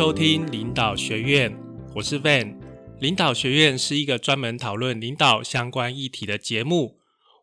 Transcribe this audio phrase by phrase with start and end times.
[0.00, 1.54] 收听领导学院，
[1.94, 2.56] 我是 Van。
[3.00, 6.96] 领导学院是一个专门讨论领导相关议题的节目。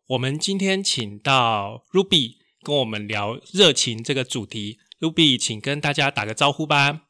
[0.08, 2.32] 我们今天请到 Ruby
[2.64, 4.78] 跟我们聊热情这个主题。
[4.98, 7.02] Ruby，请跟大家打个招呼吧。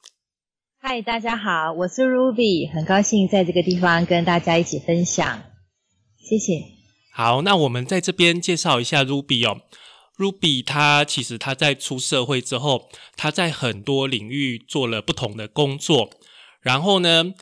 [0.81, 5.45] 嗨，大家好，我是 Ruby，很高兴在这个地方跟大家一起分享。
[6.19, 6.63] 谢谢。
[7.11, 9.63] 好，那我们在这边介绍一下 Ruby 哦。
[10.19, 16.11] Ruby 他其实他在出社会之后，他在很多领域做了不同的工作。
[16.61, 17.33] 然后呢，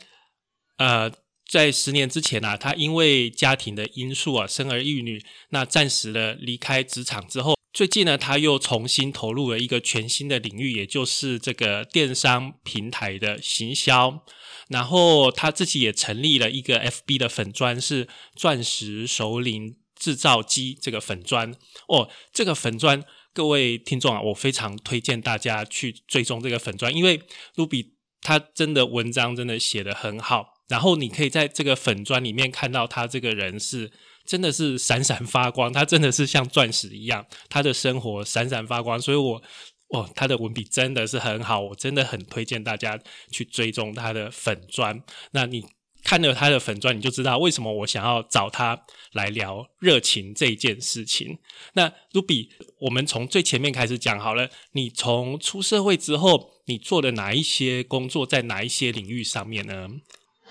[0.77, 1.11] 呃，
[1.49, 14.23] 在十年之前啊，他因为家庭的因素啊，生儿育女，那暂时的离开职场之后，最近呢，他又重新投入了一个全新的领域，也就是这个电商平台的行销。
[14.69, 19.77] 然后他自己也成立了一个 FB 的粉砖，是钻石首领。
[19.99, 21.51] 制造机这个粉砖
[21.87, 27.21] 哦，这个粉砖各位听众啊，我非常推荐大家去追踪这个粉砖，因为
[27.55, 33.91] 卢比他真的文章真的写的很好，然后你可以在这个粉砖里面看到他这个人是
[34.25, 39.41] 真的是闪闪发光，他真的是像钻石一样，他的生活闪闪发光，所以我
[39.95, 42.99] 哦，他的文笔真的是很好，我真的很推荐大家
[43.31, 45.01] 去追踪他的粉砖。
[45.31, 45.63] 那你？
[46.03, 48.79] 看了他的粉钻，你就知道为什么我想要找他
[49.13, 51.37] 来聊热情这件事情。
[51.73, 52.47] 那 Ruby，
[52.79, 54.49] 我们从最前面开始讲好了。
[54.71, 59.87] 你从出社会之后，你做的哪一些工作，在哪一些领域上面呢？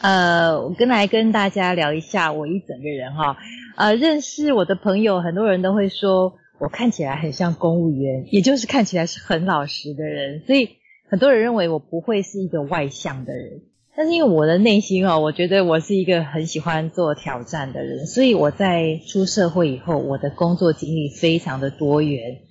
[0.02, 3.34] 呃，我跟来跟大家聊一下我一整个人哈。
[3.76, 10.68] 呃，认识我的朋友，很多人都会说我看起来很像公务员，也就是看起来是很老实的人，所以
[11.08, 13.62] 很多人认为我不会是一个外向的人。
[13.96, 22.42] 但是因为我的内心哦，我觉得我是一个很喜欢做挑战的人，所以我在出社会以后，我的工作经历非常的多元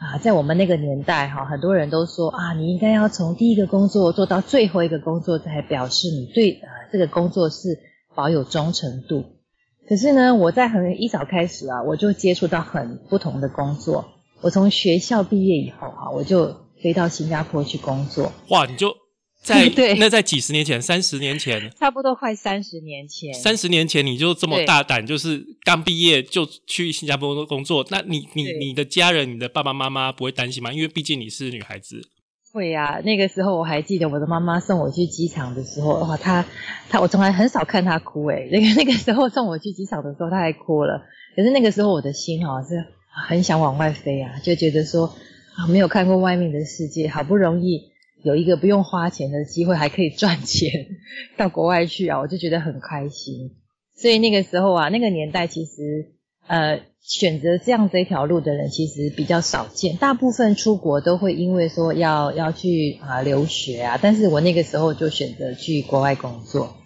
[0.00, 0.16] 啊。
[0.16, 7.78] 在我们那个年代哈，很多人都说啊，你应该要从第一个工作做到最后一个工作，才表示你对啊这个工作是
[8.14, 9.24] 保有忠诚度。
[9.86, 14.06] 可是呢，我在很一早开始啊，我就接触到很不同的工作。
[14.40, 18.32] 我从学校毕业以后哈，我就飞到新加坡去工作。
[18.48, 19.05] 哇，你就。
[19.46, 19.70] 在，
[20.00, 23.32] 那在几十年前，三十年前，差不多快三十年前。
[23.32, 30.72] 三十年前你就这么大胆，就是刚毕业就去新加坡工作，那你你你的家人，你的爸爸妈妈不会担心吗？
[30.72, 32.02] 因为毕竟你是女孩子。
[32.52, 36.44] 会呀，那个时候我还记得我的妈妈送我去机场的时候，哇，她
[36.88, 41.02] 她我从来很少看她哭诶，那个那个时候送我去机场的时候，她还哭了。
[41.36, 42.84] 可是那个时候我的心哈是
[43.28, 45.14] 很想往外飞啊，就觉得说
[45.54, 47.92] 啊没有看过外面的世界，好不容易。
[48.26, 50.68] 有一个不用花钱的机会，还可以赚钱，
[51.38, 53.52] 到国外去啊，我就觉得很开心。
[53.94, 56.16] 所以那个时候啊，那个年代其实
[56.48, 66.76] 呃选择这样这一条路的人其实比较少见，大部分出国都会因为说要要去啊留学啊，但是我那个时候就选择去国外工作。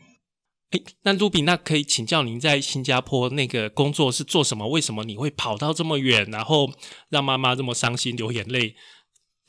[0.72, 4.68] 哎，那卢比，那可以请教您在新加坡那个工作是做什么？
[4.68, 6.70] 为什么你会跑到这么远，然后
[7.08, 8.74] 让妈妈这么伤心流眼泪？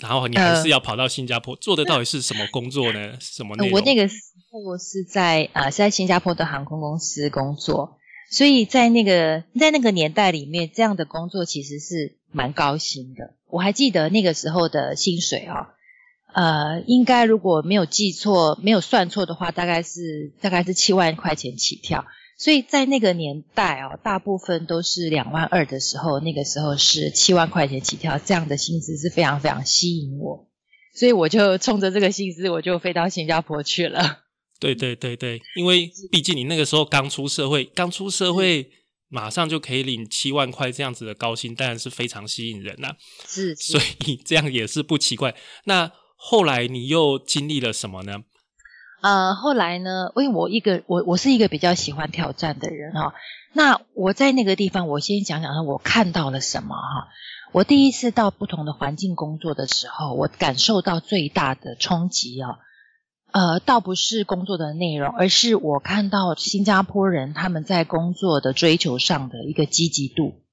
[0.01, 3.13] 然后你还是要跑到新加坡做的到底是什么工作呢？
[3.19, 3.79] 什么内容？
[3.79, 4.15] 我那个时
[4.49, 7.97] 候是在啊是在新加坡的航空公司工作，
[8.31, 13.35] 所以在那个在那个年代里面，这样的工作其实是蛮高薪的。
[13.47, 15.69] 我还记得那个时候的薪水啊，
[16.33, 22.05] 呃，应该如果没有记错、没有算错的话，大概是大概是七万块钱起跳。
[22.41, 30.49] 所以在那个年代啊，大部分都是两万二的时候，那个时候是七万块钱起跳，这样的薪资是非常非常吸引我，
[30.95, 34.23] 所以我就冲着这个薪资，我就飞到新加坡去了。
[34.59, 38.71] 对对对对，因为毕竟你那个时候刚出社会，刚出社会
[39.07, 42.95] 马上就可以领七万块这样子的高薪，当然是非常吸引人呐。
[43.27, 45.35] 是，所以这样也是不奇怪。
[45.65, 48.23] 那后来你又经历了什么呢？
[49.01, 50.11] 呃，后来呢？
[50.15, 53.13] 因为我一个我我是一个比较喜欢挑战的人哈。
[53.53, 57.07] 那我在那个地方，我先讲讲我看到了什么哈。
[57.51, 62.59] 我第一次到不同的环境工作的时候，我感受到最大的冲击哦。
[63.33, 70.43] 呃，倒不是工作的内容，而是我看到新加坡人他们在工作的追求上的一个积极度。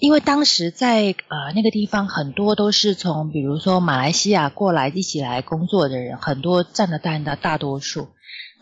[0.00, 8.08] 因为当时在呃那个地方，很多都是从比如说马来西亚过来一起来工作的人，很多占了大的大多数。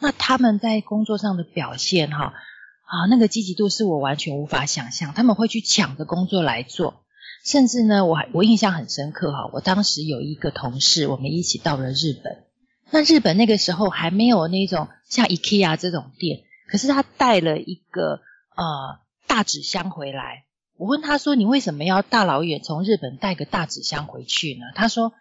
[0.01, 2.35] 那他们在工作上的表现，哈
[2.85, 5.15] 啊，那个积极度是我完全无法想象。
[5.15, 7.03] 他们会去抢着工作来做，
[7.45, 9.49] 甚至呢，我我印象很深刻哈。
[9.53, 12.45] 我当时有一个同事，我们一起到了日本。
[12.91, 18.21] 那日本那个时候还没有那种像 IKEA 这种店，可是他带了一个
[18.55, 20.45] 呃大纸箱回来。
[20.83, 25.13] 我问他说：“你为什么要大老远从日本带个大纸箱回去呢？”他说：“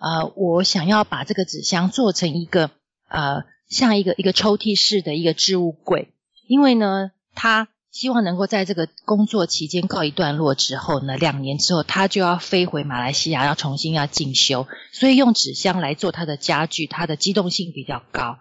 [0.00, 2.70] 呃，我想要把这个纸箱做成一个
[3.06, 6.14] 呃，像一个一个抽屉式的一个置物柜，
[6.48, 18.38] 因为呢，他希望能够在这个工作期间告一段落之后呢，两年之后他就要飞回马来西亚，要重新要进修，所以用纸箱来做他的家具，它的机动性比较高。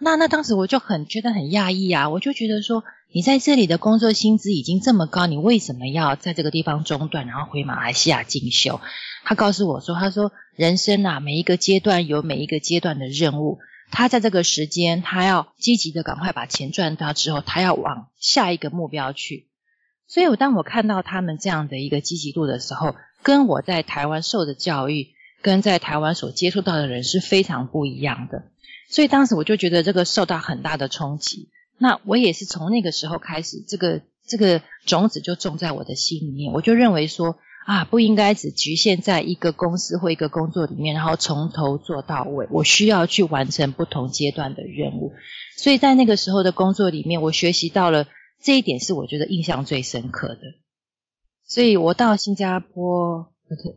[0.00, 8.80] 那那当时我就很觉得很讶异啊，我就觉得说，你在这里的工作薪资已经这么高，你为什么要在这个地方中断，然后回马来西亚进修？
[9.24, 13.58] 他告诉我说，他说人生啊，每一个阶段有每一个阶段的任务，
[13.90, 19.48] 他在这个时间，他要积极的赶快把钱赚到之后，他要往下一个目标去。
[20.06, 25.08] 所以，我当我看到他们这样的一个积极度的时候，跟我在台湾受的教育，
[25.42, 28.44] 跟在台湾所接触到的人是非常不一样的。
[28.90, 31.50] 所以当时我就觉得这个受到很大的冲击。
[31.78, 36.52] 那我也是从那个时候开始，这个这个种子就种在我的心里面。
[36.52, 37.36] 我就认为说
[37.66, 42.48] 啊，不应该只局限在一个公司或一个工作里面，然后从头做到尾。
[42.50, 45.12] 我需要去完成不同阶段的任务。
[45.56, 48.06] 所以在那个时候的工作里面，我学习到了
[48.42, 50.40] 这一点，是我觉得印象最深刻的。
[51.46, 53.32] 所以我到新加坡，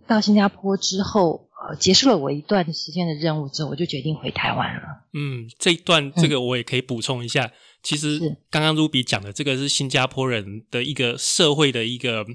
[0.08, 1.50] 到新加坡之后。
[1.68, 4.82] 呃，结束了我一段时间的任务之后，我就决定回台湾了。
[5.14, 7.52] 嗯，这一段这个我也可以补充一下。
[7.84, 8.20] 其实
[8.50, 12.26] 刚刚 Ruby 讲的这个是新加坡人的一个社会的一个，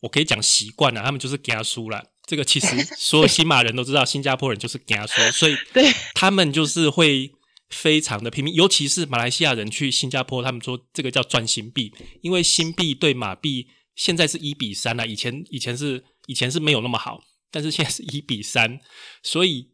[0.00, 2.02] 我可以讲习惯了，他们就是加书了。
[2.26, 2.66] 这个其实
[2.98, 7.30] 所有新马人都知道，新加坡人就是加书，所以对他们就是会
[7.70, 8.52] 非常的拼命。
[8.54, 11.92] 尤其是马来西亚人去新加坡，他们说这个叫赚新币，
[12.22, 17.20] 因为新币对马币现在是一比三了，以前以前是以前是没有那么好。
[17.52, 18.80] 但是现在是一比三，
[19.22, 19.68] 所以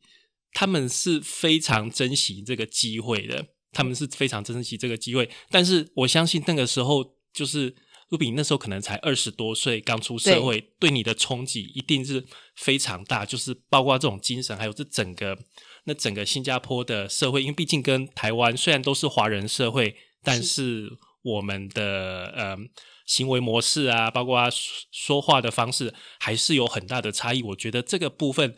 [0.52, 3.46] 他们是非常珍惜这个机会的。
[3.70, 7.76] 他们是非常珍惜这个机会，但是我相信那个时候，就是
[8.08, 12.24] 卢比那时候可能才二十多岁，刚出社会，对你的冲击一定是
[12.56, 13.26] 非常大。
[13.26, 15.38] 就是包括这种精神，还有这整个
[15.84, 20.90] 那整个新加坡的社会，因为毕竟跟台湾虽然都是华人社会，但是
[21.22, 22.56] 我们的呃。
[23.08, 24.38] 行为模式啊，包括
[24.92, 27.42] 说话的方式，还是有很大的差异。
[27.42, 28.54] 我觉得这个部分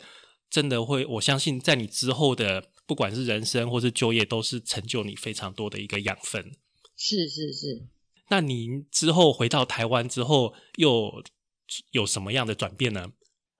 [0.49, 6.51] 真的会，我相信在你之后的不管是人生或是就业，都是成就你非常多的一个养分。
[6.97, 7.87] 是是是。
[8.27, 11.23] 那您之后回到台湾之后，又
[11.91, 13.07] 有什么样的转变呢？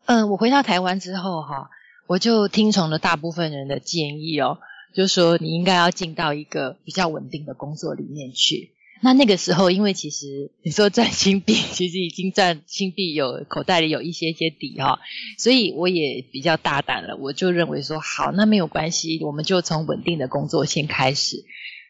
[0.07, 1.69] 嗯，我回到台湾之后哈，
[2.07, 4.59] 我就听从了大部分人的建议哦，
[4.93, 8.73] 就说你应该要进到一个比较稳定的工作里面去。
[9.03, 14.99] 那那个时候，因为其实你说赚新币，其实已经赚新币有口袋里有一些些底哈，
[15.37, 21.43] 所以我也比较大胆了，我就认为说好，那没有关系，我们就从稳定的工作先开始。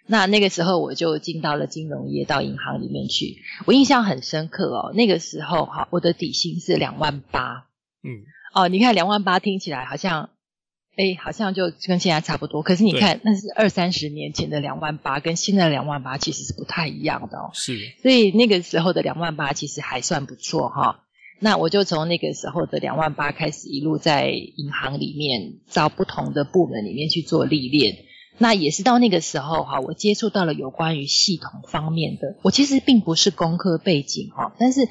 [0.08, 3.38] 那那个时候我就进到了金融业，到银行里面去。
[3.66, 7.68] 我印象很深刻哦，那个时候哈，我的底薪是两万八，
[8.04, 8.26] 嗯，
[8.56, 10.31] 哦，你看两万八听起来好像。
[10.98, 12.62] 哎，好像就跟现在差不多。
[12.62, 17.52] 可是你看，那是二三十年前的两万八，跟现在的两万八其实是不太一样的哦。
[17.54, 21.00] 是，所以那个时候的两万八其实还算不错哈。
[21.40, 27.98] 那我就从那个时候的两万八开始，一路在银行里面找不同的部门里面去做历练。
[28.38, 32.38] 那也是到那个时候哈，我接触到了有关于系统方面的。
[32.42, 34.82] 我其实并不是工科背景哈，但是。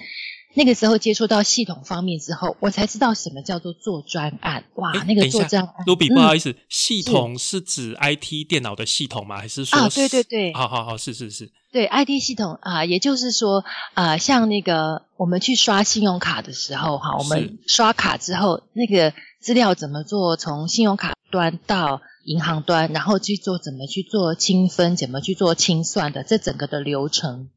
[0.55, 4.65] 那个时候接触到系统方面之后，我才知道什么叫做做专案。
[4.75, 9.39] 哇，那个做专案，卢比，不好意思，系统是指 IT 电脑的系统吗？
[9.39, 9.79] 还是说？
[9.79, 13.65] 啊，对对对，好好好，是是是，对 IT 系统啊，也就是说
[13.95, 20.37] 啊，像那个我们去刷信用卡的时候哈，我们刷卡之后，那个资料怎么做？
[20.37, 27.51] 从信用卡端到银行端，然后去做怎么去做清分，怎么去做清算的，这整个的流程。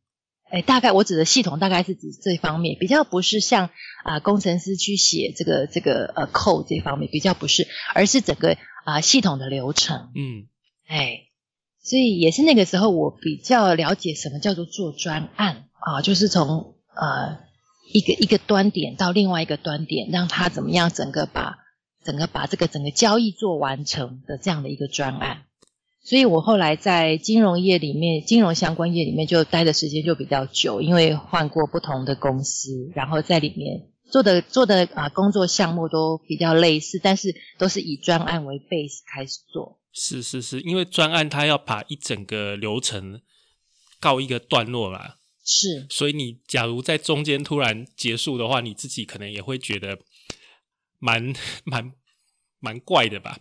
[0.53, 3.71] 哎，大概我指的系统大概是指这方面，比较不是像
[4.03, 8.55] 啊工程师去写这个这个呃 code 这方面，比较不是，而是整个
[8.85, 10.11] 啊系统的流程。
[10.13, 10.45] 嗯，
[10.85, 11.21] 哎，
[11.81, 17.39] 所以也是那个时候我比较了解什么叫做做专案啊，就是从呃
[17.91, 21.57] 一个一个端点到另外一个端点，让它怎么样整个把
[22.03, 25.45] 整个把这个整个交易做完成的这样的一个专案。
[26.03, 39.79] 所以我后来在金融业里面，金融相关业里面就待的时间就比较久，因为换过不同的公司，然后在里面做的做的啊工作项目都比较类似，但是都是以专案为 base 开始做。
[39.93, 43.21] 是是是，因为专案它要把一整个流程
[44.01, 45.19] 告一个段落啦。
[45.45, 49.97] 是，所以你假如在中间突然结束的话，你自己可能也会觉得
[50.99, 51.33] 蛮
[51.63, 51.93] 蛮
[52.59, 53.39] 蛮怪的吧。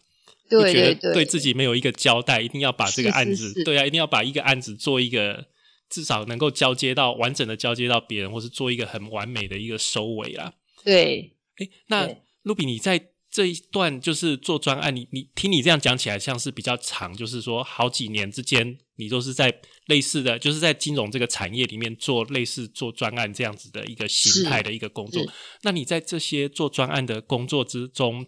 [0.61, 5.47] 对对对，对自己没有一个交代，一定要把这个案子，对啊，一定要把一个案子做一个
[5.88, 10.52] 至少能够交接到完整的交接到别人，或是做一个很完美的一个收尾啦。
[10.85, 12.09] 对，哎，那
[12.42, 19.50] 露比你在这一段就是做专案，你你听你这样讲起来像是比较长，就是说好几年之间，你都是在
[19.87, 25.25] 类似的，就是在金融这个产业里面做类似做专案这样子的一个形态的一个工作。
[25.62, 28.26] 那你在这些做专案的工作之中，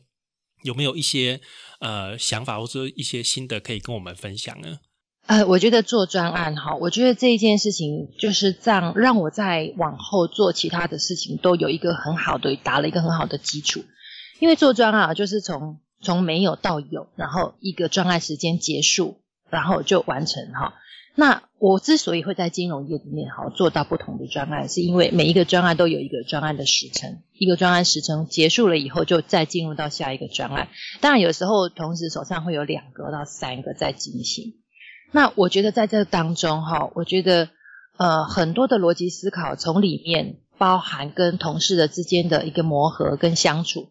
[0.65, 1.41] 有没有一些
[1.79, 4.79] 呃想法或者一些心得可以跟我们分享呢？
[5.27, 13.85] 呃，我觉得做专案哈，我觉得这一件事情就是这样，让我在往后做其他的事情都有一个很好的打了一个很好的基础。
[14.39, 20.75] 因为做专案就是从从没有到有，然后一个专案时间结束，然后就完成哈。
[21.17, 30.69] 那我之所以会在金融业里面哈做到不同的专案，是因为每一个专案都有一个专案的时程，一个专案时程结束了以后，就再进入到下一个专案。
[31.01, 34.55] 当然有时候同时手上会有两个到三个在进行。
[35.13, 37.49] 那我觉得在这当中哈，我觉得
[37.97, 43.91] 呃很多的逻辑思考从里面包含跟同事的之间的一个磨合跟相处。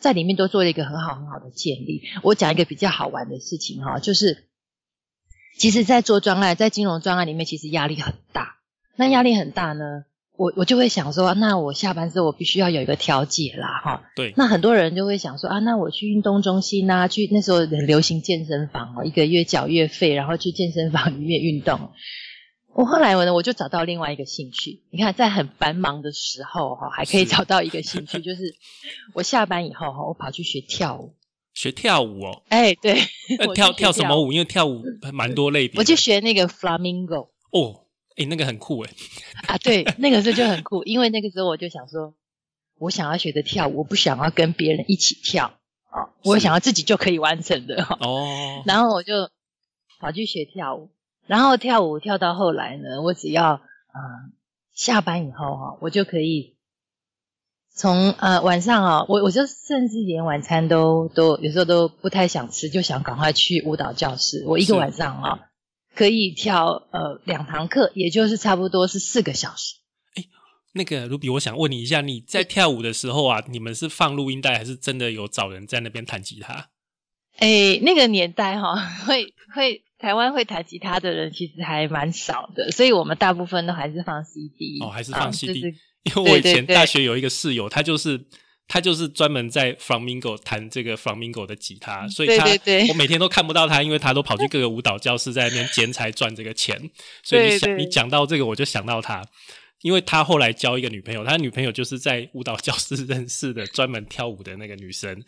[0.00, 2.02] 在里面都做了一个很好很好的建立。
[2.22, 4.48] 我讲一个比较好玩的事情哈，就是
[5.56, 8.56] 其实，在做专案，在金融专案里面，其实压力很大。
[8.96, 10.04] 那压力很大呢，
[10.36, 14.02] 我我就会想说，那我下班之后我必须要有一个调节啦，哈。
[14.16, 14.34] 对。
[14.36, 21.90] 那很多人就会想说啊，那我去运动中心啊，去那时候很流行健身房哦，一个月缴月费，然后去健身房里面运动。
[22.72, 24.82] 我后来我呢，我就找到另外一个兴趣。
[24.90, 28.42] 你看，在很繁忙的时候哈，还可以找到一个兴趣，就是
[29.12, 31.14] 我下班以后哈，我跑去学跳舞。
[31.54, 32.42] 学跳舞哦？
[32.50, 33.00] 哎，对。
[33.54, 34.32] 跳跳什么舞？
[34.32, 34.82] 因为跳舞
[35.12, 35.78] 蛮多类别。
[35.78, 37.28] 我就学那个 flamingo。
[37.50, 38.90] 哦，哎，那个很酷哎。
[39.48, 42.14] 啊，对，那个时候就很酷，因为那个时候我就想说，
[42.78, 45.54] 我想要学的跳舞，我不想要跟别人一起跳
[45.90, 48.62] 啊，我想要自己就可以完成的哦。
[48.66, 49.30] 然后我就
[50.00, 50.90] 跑去学跳舞。
[51.26, 53.60] 然后跳舞跳到后来呢，我只要啊
[54.74, 56.53] 下班以后哈，我就可以
[57.74, 64.44] 从呃晚上啊，我我就甚至连晚餐都都有时候都不太想吃，就想赶快去舞蹈教室。
[64.46, 65.38] 我一个晚上啊
[65.94, 69.74] 可以跳呃两堂课，也就是差不多是四个小时。
[70.14, 70.24] 哎，
[70.72, 76.70] 那个卢比，我想问你一下，你在跳舞的时候啊，你们是放录音带，还是真的有找人在那边弹吉他？
[77.38, 78.76] 哎，那个年代哈，
[79.06, 79.82] 会会。
[79.96, 85.74] 台湾会弹吉他的人其实还蛮少的，所以我们大部分都还是放 CD 哦，还是放 CD。
[86.04, 88.24] 因为我以前大学有一个室友，他就是
[88.68, 92.46] 他就是专门在 Flamingo 弹这个 Flamingo 的吉他，所以他
[92.88, 96.90] 我每天都看不到他，因为他都跑去各个舞蹈教室在那边兼差赚这个钱。
[97.22, 99.24] 所以你想你讲到这个，我就想到他，
[99.82, 105.22] 因为他后来交一个女朋友，他女朋友就是在舞蹈教室 认识的，专门跳舞的那个女生，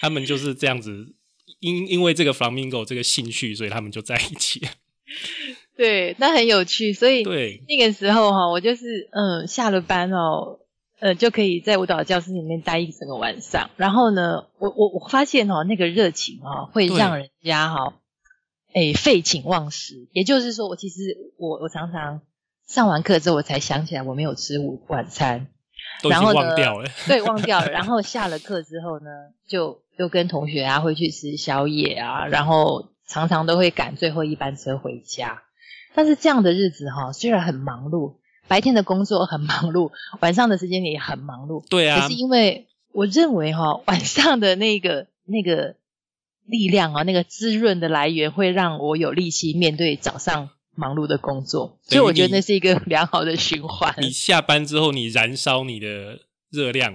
[0.00, 1.14] 他们就是这样子。
[1.60, 4.60] 因因为这个 flamingo 这个兴趣，所以他们就在一起。
[5.78, 6.92] 对，那很有趣。
[6.92, 10.58] 所以对那个时候哈，我就是嗯下了班哦，
[11.00, 13.70] 呃就可以在舞蹈教室里面待一整个晚上。
[13.76, 17.94] 然后呢，我我我发现哦，那个热情哦，会让人家哈，
[18.74, 20.08] 哎废寝忘食。
[20.12, 22.20] 也就是说，我其实我我常常
[22.66, 25.46] 上完课之后，我才想起来我没有吃午晚餐，
[26.02, 26.90] 然后忘掉了。
[27.06, 27.70] 对，忘掉了。
[27.72, 29.10] 然后下了课之后呢，
[29.48, 29.80] 就。
[29.98, 35.42] 就跟同学啊会去吃宵夜啊，然后常常都会赶最后一班车回家。
[35.98, 38.14] 但是这样的日子哈，虽然很忙碌，
[38.46, 39.90] 白天的工作很忙碌，
[40.22, 41.64] 晚上的时间也很忙碌。
[41.68, 41.98] 对啊。
[42.02, 45.74] 可是因为我认为哈， 晚上的那个那个
[46.46, 51.80] 力量啊，那个滋润的来源，会让我有力气面对早上忙碌的工作。
[51.82, 53.92] 所以我觉得那是一个 良好的循环。
[53.98, 56.20] 你下班之后，你燃烧你的
[56.52, 56.94] 热量。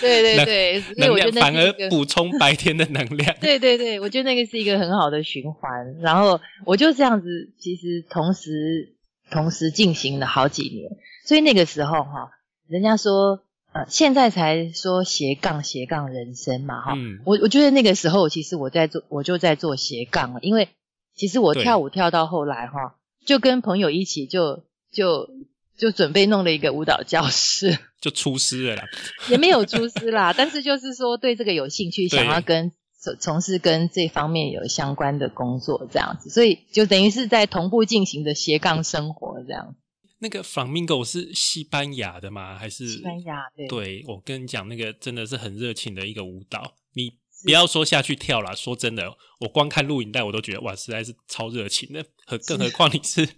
[0.00, 3.36] 对对对，能量反而补充白天的能量。
[3.40, 5.96] 对对对，我觉得那个是一个很好的循环。
[6.00, 8.94] 然后我就这样子，其实同时
[9.30, 10.90] 同时进行了好几年。
[11.26, 12.30] 所以那个时候哈，
[12.68, 13.40] 人家说
[13.72, 16.94] 呃，现在才说斜杠斜杠人生嘛哈。
[17.24, 20.40] 我我觉得那个时候其实我在做，我就在做斜杠了。
[20.42, 20.68] 因为
[21.14, 25.30] 其实我跳舞跳到后来哈，就跟朋友一起就就。
[25.76, 28.84] 就准备弄了一个舞蹈教室， 就出师了啦，
[29.28, 39.74] 也没有出师啦，但是就是说对这个有兴趣，想要跟从从事跟这方面有相关的工作这样子，所以就等于是在同步进行的斜杠生活这样。
[40.20, 42.56] 那个 Flamingo 是西班牙的吗？
[42.56, 43.42] 还是西班牙？
[43.54, 46.76] 对，对我跟你讲，那个真的是很热情的一个舞蹈。
[46.94, 47.12] 你
[47.44, 53.28] 不要说下去跳啦，说真的，我光看录影带我都觉得哇，实在是超热情的，何更何况你是。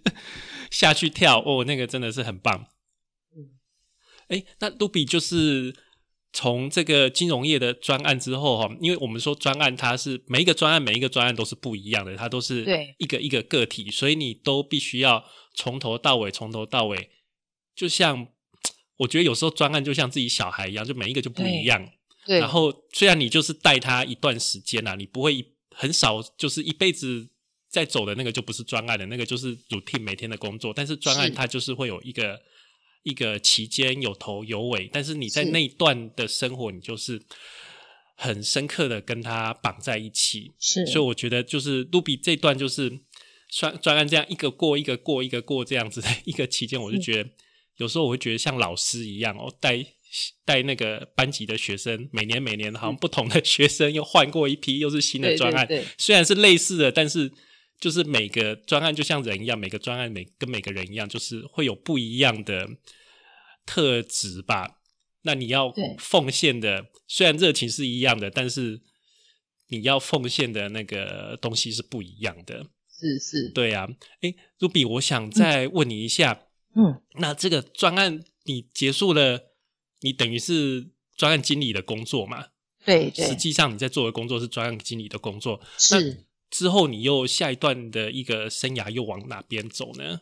[0.71, 2.67] 下去跳哦，那个真的是很棒。
[3.35, 3.49] 嗯，
[4.27, 5.75] 哎，那卢比就是
[6.33, 17.09] 从这个金融业的专案之后哈，因为我们说专案它是每一个专案每一个专案都是不一样的，它都是对一个一个个体，所以你都必须要从头到尾，从头到尾，
[17.75, 18.27] 就像
[18.97, 21.89] 我觉得有时候专案就像自己小孩一样，就每一个就不一样。
[22.25, 27.29] 对，然后虽然你就是带他一段时间啦，你不会很少就是一辈子
[27.77, 30.73] 在走的那个就不是专案的，那个就是 routine 每天的工作。
[30.75, 32.41] 但是专案它就是会有一个
[33.03, 37.21] 一个期间有头有尾，但是你在那一段的生活，你就是
[38.15, 40.53] 很深刻的跟他绑在一起。
[40.59, 42.99] 是，所以我觉得就是卢比这段就是
[43.51, 47.29] 专专案这样一个过一个过一个过这样子的一个期间，我就觉得、
[47.77, 49.85] 有时候我会觉得像老师一样哦，带
[50.43, 55.67] 带那个班级的学生，每年每年好像不同的学生又换过一批，又是新的专案。
[55.67, 57.31] 对对虽然是类似的，但是
[57.79, 62.69] 就是每个专案就像人一样，每个专案每跟每个人一样，就是会有不一样的
[63.65, 64.79] 特质吧。
[65.23, 68.81] 那你要奉献的，虽然热情是一样的，但是
[69.67, 72.65] 你要奉献的那个东西是不一样的。
[72.89, 73.87] 是是，对啊，
[74.21, 79.51] 诶 r u b y 我想再问你一下，嗯，那这个专案你结束了，
[80.01, 82.47] 你等于是专案经理的工作嘛？
[82.85, 86.25] 对对实际上你在做的工作是专案经理的工作，是。
[86.49, 90.21] 之后你又下一段的一个生涯又往哪边走呢？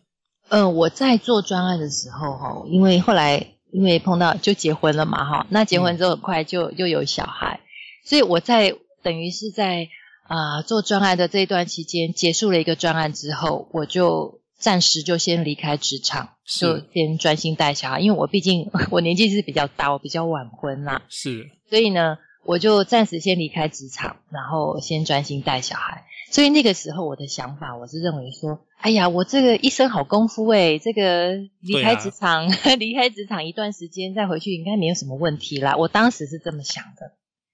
[0.50, 7.60] 嗯，我在做专案的时候哈，因为后来因为碰到就结婚了嘛哈，那结婚之后很快就又有小孩，
[8.04, 9.88] 所以我在等于是在
[10.28, 26.06] 啊、做专案的这一段期间结束了一个专案之后，我就暂时就先离开职场，就先专心带小孩，因为我毕竟 我年纪是比较大，我比较晚婚啦，是所以呢，我就暂时先离开职场，然后先专心带小孩。
[26.36, 35.78] 所以那个时候我的想法，我是认为说，哎呀，我这个一身好功夫诶，这个离开职场， 离开职场一段时间再回去，应该没有什么问题啦。
[35.78, 37.14] 我当时是这么想的。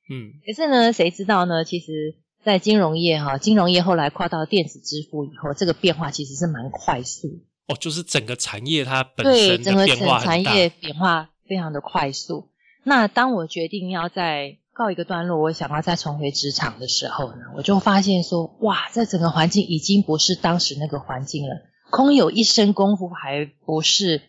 [0.09, 1.63] 嗯，可是呢，谁知道呢？
[1.63, 7.35] 其实，在金融业哈，金融业后来跨到电子支付以后，这个变化其实是蛮快速的。
[7.67, 12.49] 哦，就是整个产业它本对，身整个的变化产业变化非常的快速。
[12.83, 21.55] 那当我决定要再告一个段落，我想要再重回职场的时候呢，我就发现说，哇，这整个环境已经不是当时那个环境了，
[21.89, 24.21] 空有一身功夫还不是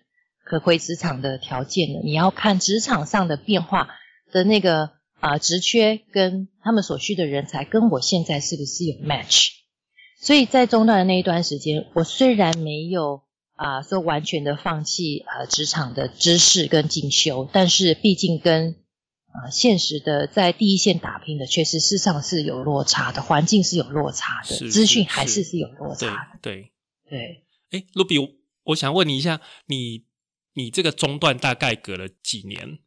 [0.44, 2.00] 可回职场的条件了。
[2.02, 3.88] 你要看职场上的变化
[4.33, 9.50] 的那个啊、职缺跟他们所需的人才，跟我现在是不是有 match？
[10.20, 13.22] 所以在中断的那一段时间，我虽然没有
[13.55, 18.74] 啊、说完全的放弃呃职场的知识跟进修，但是毕竟跟
[19.33, 26.38] 啊、现实的在第一线打拼的，确实事实上是有落差的，环境是有落差的，是资讯是还是是是有落差的。
[26.40, 26.71] 对。
[27.11, 28.27] 对，哎，卢比，我
[28.64, 30.05] 我想问你一下，你
[30.55, 32.79] 你这个中断大概隔了几年？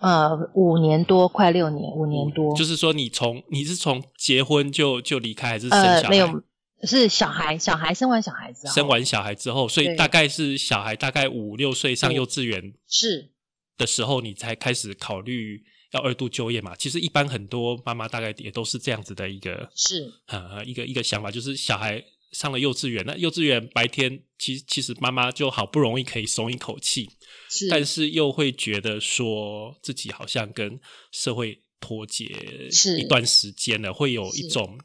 [0.00, 6.00] 呃，五年多，快六年，五年多，就是说，你从你是从结婚就就离开，还是生小孩？
[6.00, 6.42] 呃没有，
[6.84, 13.32] 是小孩，小孩生完小孩之后，生完小孩之后，所以大概是小孩大概五六岁上幼稚园是
[13.76, 15.62] 的时候，你才开始考虑
[15.94, 16.74] 要二度就业嘛？
[16.76, 27.08] 其实一般很多妈妈大概也都是这样子的一个是呃一个一个想法，就是小孩上了幼稚园，那幼稚园白天其其实妈妈就好不容易可以松一口气，
[27.48, 30.80] 是，但是又会觉得说自己好像跟
[31.12, 34.78] 社会脱节是一段时间了，会有一是种，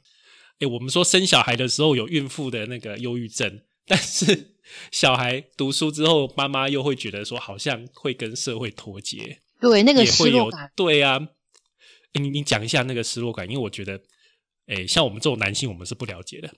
[0.60, 4.56] 诶，我们说生小孩的时候有孕妇的那个忧郁症，但是
[4.92, 11.20] 小孩读书之后，妈妈又会觉得说好像会跟社会脱节，对那个失落感，对啊，
[12.14, 14.00] 诶你你讲一下那个失落感，因为我觉得，
[14.68, 16.54] 哎，像我们这种男性，我们是不了解的，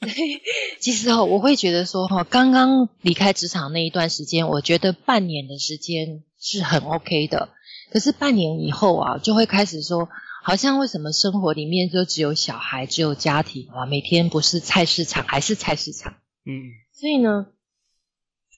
[0.80, 7.50] 其实哦，我会觉得说哈，刚刚离开职场那一段时间，我觉得半年的时间是很 OK 的。
[7.92, 10.08] 可是半年以后啊，就会开始说，
[10.42, 16.14] 好像为什么生活里面就只有小孩，只有家庭啊，每天不是菜市场还是菜市场。
[16.44, 16.52] 嗯，
[16.92, 17.46] 所以呢，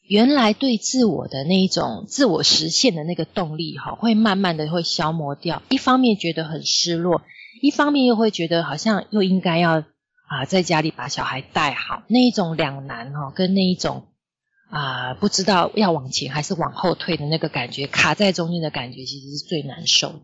[0.09, 5.63] 原来对自我的那一种自我实现的那个动力哈，会慢慢的会消磨掉。
[5.69, 7.21] 一方面觉得很失落，
[7.61, 9.85] 一方面又会觉得好像又应该要
[10.29, 14.07] 啊在家里把小孩带好，那一种两难哈，跟那一种
[14.71, 20.23] 啊不知道要往前还是往后退的那个感觉，卡在中间的感觉，其实是最难受。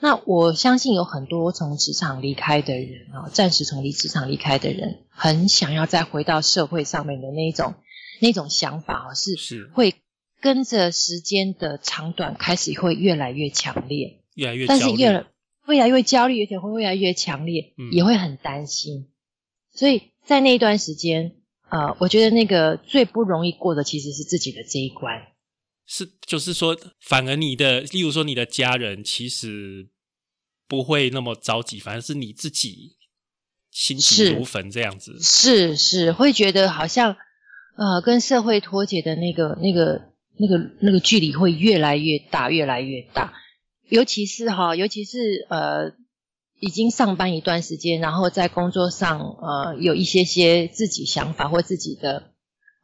[0.00, 7.74] 那我相信有很多从职场离开的人啊，暂时从离职场离开的人，很想要再回到社会上面的那一种
[8.20, 9.94] 那种想法啊，是是会
[10.40, 15.26] 跟着时间的长短开始会越来越强烈，越来越但是越
[15.66, 19.08] 越来越焦虑，而且会越来越强烈，嗯也会很担心。
[19.72, 21.36] 所以在那一段时间，
[21.70, 25.20] 呃，我觉得那个最不容易过的其实是自己的这一关。
[25.86, 29.88] 是，就是说，反而你的，例如说你的家人，其实
[30.66, 32.96] 不会那么着急，反而是你自己
[33.70, 35.18] 心急是如焚这样子。
[35.20, 37.16] 是是，会觉得好像
[37.76, 40.02] 呃跟社会脱节的那个那个
[40.36, 43.34] 那个那个距离会越来越大，越来越大。
[43.88, 45.92] 尤其是哈，尤其是呃，
[46.58, 52.30] 已经上班一段时间，然后在工作上呃有一些些自己想法或自己的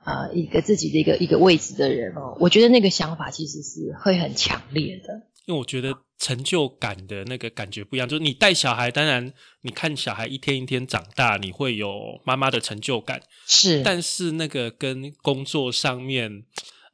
[0.04, 5.22] 呃一个自己的一个一个位置的人哦，我觉得那个想法其实是会很强烈的。
[5.46, 16.44] 因为我觉得成就感的那个感觉不一样，就是你带小孩，当然你看小孩一天一天长大，你会有妈妈的成就感，是，但是那个跟工作上面，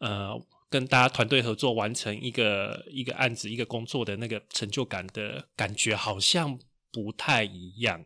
[0.01, 0.43] 呃。
[0.69, 6.59] 跟大家团队合作完成一个一个案子一个工作的那个成就感的感觉好像
[6.91, 8.05] 不太一样。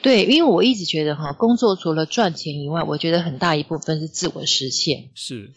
[0.00, 5.10] 对，因为我一直觉得哈，工作除了赚钱以外，我觉得很大一部分是自我实现。
[5.14, 5.52] 是，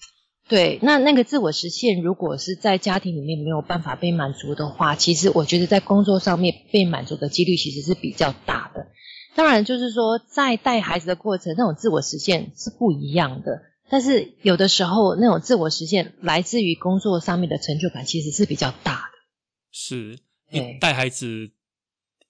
[0.47, 0.79] 对。
[0.81, 8.87] 那那个自我实现，如果是在家庭里面没有办法被满足的话，其实我觉得在工作上面被满足的几率其实是比较大的。
[9.35, 13.61] 当然，就是说在带孩子的过程，那种自我实现是不一样的。
[13.89, 19.17] 但是有的时候，那种自我实现来自于工作上面的成就感，其实是比较大的。
[19.71, 20.17] 是，
[20.51, 21.51] 你带孩子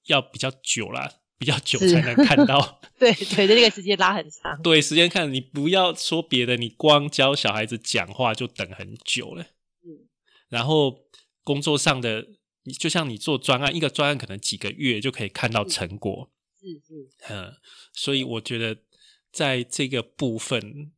[0.06, 2.82] 要比较久啦，比较久才能看到。
[3.00, 4.62] 对对，那个时间拉很长。
[4.62, 9.43] 对，时间看，你不要说别的，你光教小孩子讲话就等很久了。
[9.84, 10.08] 嗯。
[10.50, 11.06] 然后
[11.43, 12.28] 工作上的，
[12.63, 16.32] 你就像你做专案，一个专案可能几个月就可以看到成果。
[16.60, 17.34] 是是。
[17.34, 17.54] 嗯，
[17.93, 18.82] 所以我觉得
[19.32, 20.91] 在这个部分。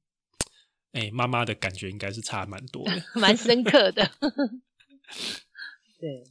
[0.91, 4.11] 哎，妈妈的感觉应该是差蛮多的， 蛮深刻的。
[6.01, 6.23] 对，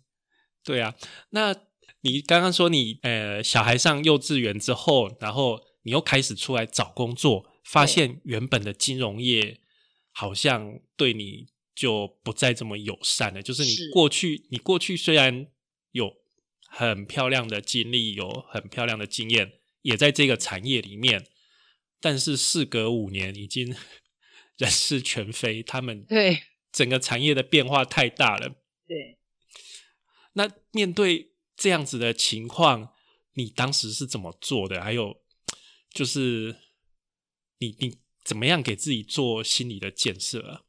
[0.64, 0.96] 对啊。
[1.30, 1.54] 那
[2.00, 9.60] 你刚刚说你呃，小孩上幼稚园之后，然后你又开始出来找工作，发现原本的金融业
[10.12, 13.42] 好像对你就不再这么友善了。
[13.42, 15.46] 就是你过去，你过去虽然
[15.92, 16.14] 有
[16.68, 21.26] 很漂亮的经历，有很漂亮的经验，也在这个产业里面，
[22.00, 23.74] 但是事隔五年，已经。
[24.58, 28.56] 人事全非，他们对整个产业的变化太大了。
[28.88, 29.16] 对，
[30.32, 32.90] 那面对这样子的情况，
[33.34, 34.80] 你当时是怎么做的？
[34.80, 35.16] 还有
[35.92, 36.54] 就是
[37.58, 40.62] 你你怎么样给自己做心理的建设啊？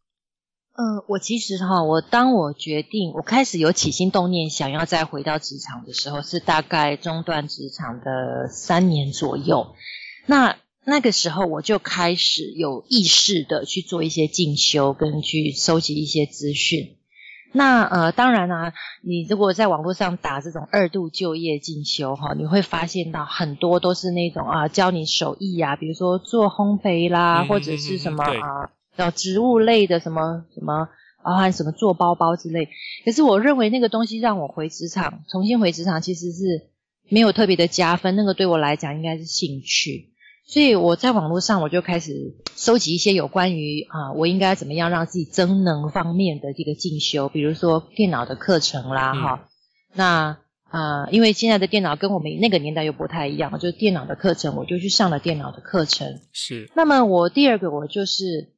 [0.73, 9.75] 嗯，我其实哈，我当我决定我开始有起心动念想要再回到职场的时候，是大概中断职场的三年左右。
[10.25, 16.95] 那那个时候我就开始有意识的去做一些进修，跟去收集一些资讯。
[17.52, 30.90] 那呃，当然啦，你如果在网络上打这种二度就业进修哈，你会发现到很多都是那种啊，教你手艺啊，比如说做烘焙啦，或者是什么啊，叫植物类的什么什么，
[31.24, 32.70] 包含什么做包包之类。
[33.04, 36.70] 可是我认为那个东西让我回职场，重新回职场其实是
[37.10, 40.12] 没有特别的加分，那个对我来讲应该是兴趣。
[40.52, 49.48] 所以我在网络上，我就开始收集一些有关于啊，我应该怎么样让自己增能方面的这个进修，比如说电脑的课程啦，哈。
[49.94, 56.20] 那啊，因为现在的电脑跟我们那个年代又不太一样，就是电脑的课程，我就去上了电脑的课程。
[56.34, 56.72] 是。
[56.76, 58.56] 那么我第二个，我就是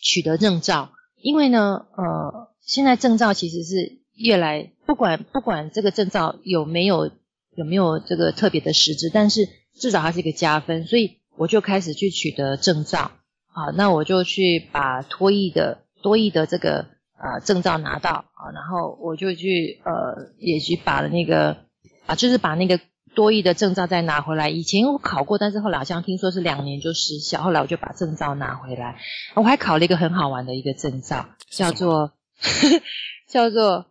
[0.00, 7.10] 取得证照，因为呢，呃，现在证照其实是越来，不管不管这个证照有没有
[7.56, 9.48] 有没有这个特别的实质，但是。
[9.74, 13.10] 至少它是一个加分，所以我就开始去取得证照。
[13.46, 21.58] 好，那我就去把多益的多益的这个呃证照拿到啊，然后我就去呃也去把那个
[22.06, 22.80] 啊，就是把那个
[23.14, 24.50] 多益的证照再拿回来。
[24.50, 28.98] 以前我考过，但是后来好像听说是两年就失效，后来我就把证照拿回来。
[29.34, 32.12] 我还考了一个很好玩的一个证照，叫做
[33.30, 33.86] 叫做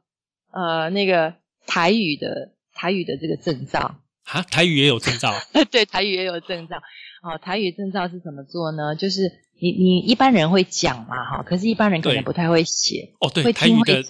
[0.51, 3.95] 呃那个台语的台语的这个证照。
[4.25, 5.33] 啊，台语也有证照？
[5.71, 6.77] 对，台语也有证照。
[7.21, 8.95] 哦，台语证照是怎么做呢？
[8.95, 13.13] 就是你你一般人会讲嘛，哈，可是一般人可能不太会写。
[13.19, 14.03] 哦，对，台语的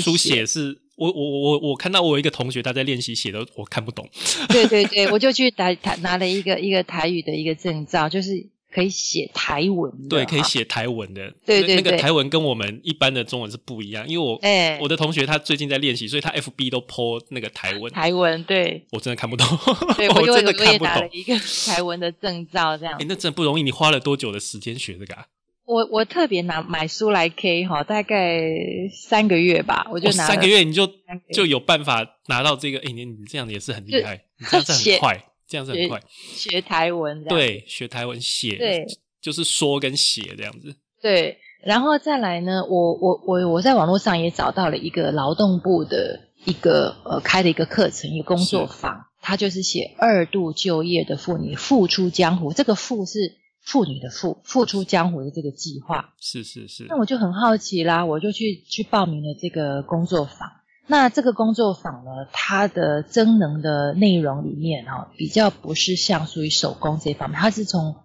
[0.00, 4.08] 书写是我我我我看到我有一个同学他在练习写的，我看不懂。
[4.48, 8.48] 对对对，我就去台台拿了一个一个台语的一个证照，就是。
[8.76, 19.46] 可以写台文，对，可以写台文的，对对对，那个台文跟我们一般的中文是不一样，因为我，哎，我的同学他最近在练习，所以他 F B 都 po 那个台文，台文，对，我真的看不懂，
[19.96, 21.08] 对 我真的看不懂。
[21.10, 21.34] 一个
[21.66, 25.14] 台文的证照这样，哎，那真的不容易，你花了多久的时间学这个？
[25.14, 25.24] 啊？
[25.64, 28.42] 我我特别拿买书来 K 哈，大概
[28.92, 30.86] 三个月吧，我就拿三个月你就
[31.32, 35.24] 就有办法拿到这个，哎，你你这样也是很厉害，你这样子很快。
[35.48, 38.86] 这样子很快，学台文，对，学台文写，对，
[39.20, 40.74] 就是说跟写这样子。
[41.00, 56.14] 对，然后再来呢，我我我我在网络上也找到了一个劳动部的一个呃开的一个课程，一个工作坊，他就是写二度就业的妇女复出江湖，这个“复”是妇女的“复”，复出江湖的这个计划。
[56.18, 56.86] 是是是。
[56.88, 60.50] 那我就很好奇啦，我就去去报名了这个工作坊。
[60.88, 67.96] 那这个工作坊呢，它的增能的内容里面哈，比较不是像属于手工这方面，它是从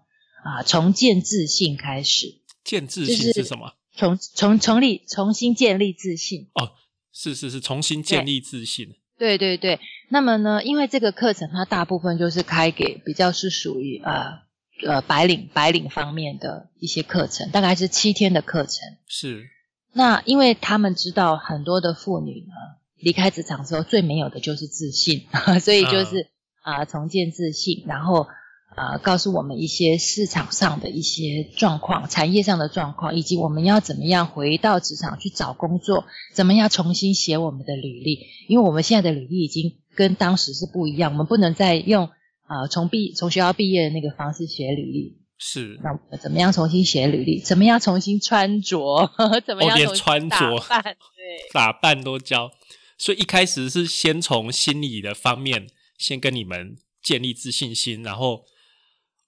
[0.43, 2.41] 啊重建自信开始。
[2.63, 3.73] 建自信是什么？
[3.95, 6.49] 重重重立重新建立自信。
[6.53, 6.71] 哦，
[7.13, 8.95] 是是是，重新建立自信。
[9.17, 9.79] 对对对。
[10.09, 14.39] 那么呢，因为这个课程它大部分就是开给比较是属于呃
[14.87, 18.97] 呃白领白领方面的一些课程，大概是七天的课程。
[19.07, 19.49] 是。
[19.93, 22.53] 那因为他们知道很多的妇女呢，
[22.97, 25.25] 离开职场之后最没有的就是自信，
[25.59, 26.27] 所以就是
[26.61, 28.27] 啊重建自信，然后
[28.75, 42.09] 啊告诉我们一些市场上的一些状况、产业上的状况，以及我们要怎么样回到职场去找工作，怎么样重新写我们的履历，因为我们现在的履历已经跟当时是不一样，我们不能再用
[42.45, 45.20] 啊从毕从学校毕业的那个方式写履历。
[45.43, 47.41] 是，那怎么样重新写履历？
[47.41, 49.11] 怎么样重新穿着？
[49.43, 50.83] 怎么样重新打扮？
[51.17, 52.51] 对，打扮都教。
[52.99, 55.65] 所以一开始是先从心理的方面，
[55.97, 58.45] 先跟你们建立自信心，然后，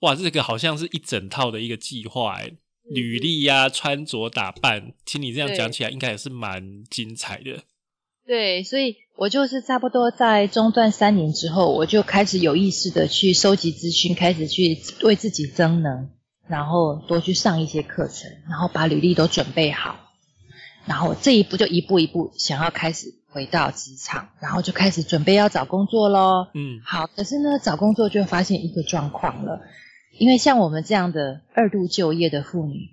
[0.02, 2.40] 哇，这个好像是一整套的一个计划，
[2.84, 7.64] 履历呀、穿着打扮，听你这样讲起来，应该也是蛮精彩的。
[8.26, 16.10] 对，所以我就是差不多在中断三年之后，我就开始有意识的去收集资讯，开始去为自己增能，
[16.48, 20.00] 然后多去上一些课程，然后把履历都准备好，
[20.86, 26.48] 然后这一步就一步一步想要开始回到职场，然后就开始准备要找工作喽。
[26.54, 29.62] 嗯，好，可是呢，找工作就发现一个状况了，
[30.18, 32.92] 因为像我们这样的二度就业的妇女，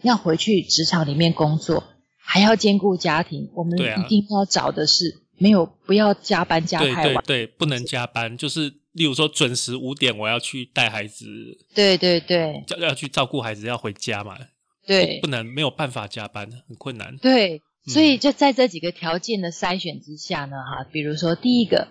[0.00, 1.84] 要回去职场里面工作。
[2.26, 11.26] 还要兼顾家庭，我们一定要找的是没有不要加班加太晚，对，不能加班，就是例如说准时五点我要去带孩子，
[11.74, 14.38] 对对对，要要去照顾孩子要回家嘛，
[14.86, 17.16] 对，不能没有办法加班，很困难。
[17.18, 21.88] 对，所以就在这几个条件的筛选之下呢，哈，比如说第一个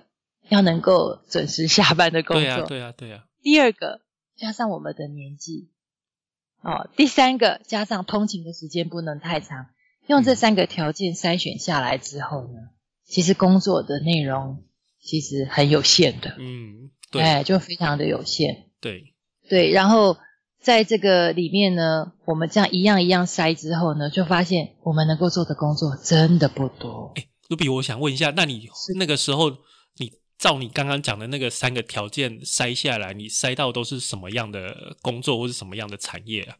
[0.49, 3.25] 要能够准时下班的工作，对啊对啊对啊。
[3.41, 4.01] 第二个
[4.35, 5.69] 加上我们的年纪，
[6.61, 9.67] 哦，第三个加上通勤的时间不能太长。
[10.07, 12.59] 用这三个条件筛选下来之后呢，
[13.05, 14.63] 其实工作的内容
[15.01, 19.13] 其实很有限的，嗯，对，就非常的有限，对，
[19.49, 19.71] 对。
[19.71, 20.17] 然后
[20.61, 27.13] 在这个里面呢，我们这样一样一样筛之后呢，就发现我们能够做的工作真的不多。
[27.15, 29.51] 哎，卢比，我想问一下，那你那个时候，
[29.97, 36.57] 你照你刚刚讲的那个三个条件筛下来，你筛到都是什么样的工作，或是什么样的产业啊？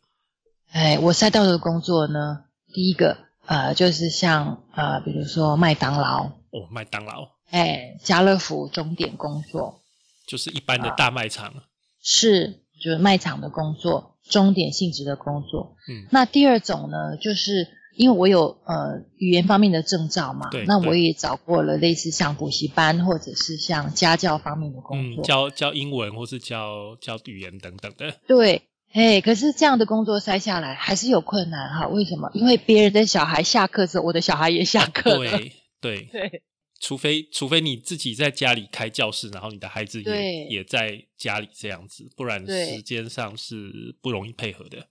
[0.71, 3.17] 哎，我筛到的工作呢，第一个。
[3.45, 9.81] 呃，就是像呃，比如说麦当劳哦，麦当劳，哎，家乐福终点工作，
[10.27, 11.53] 就是一般的大卖场，
[12.01, 15.75] 是就是卖场的工作，终点性质的工作。
[15.89, 28.61] 嗯，那第二种呢，就是因为我有呃语言方面的证照嘛，对，那我也找过了类似像补习班或者是像家教方面的工作，教教英文或是教教语言等等的，对。
[28.93, 31.87] 哎，可是这样的工作塞下来还是有困难哈？
[31.87, 32.29] 为什么？
[32.35, 35.31] 因为别人的小孩下课之后，我的小孩也下课了。
[35.31, 35.51] 对
[35.81, 36.43] 对 对，
[36.79, 44.87] 除非除非你自己在家里开教室，然后你的孩子也也在家里这样子，不然时间上是不容易配合的。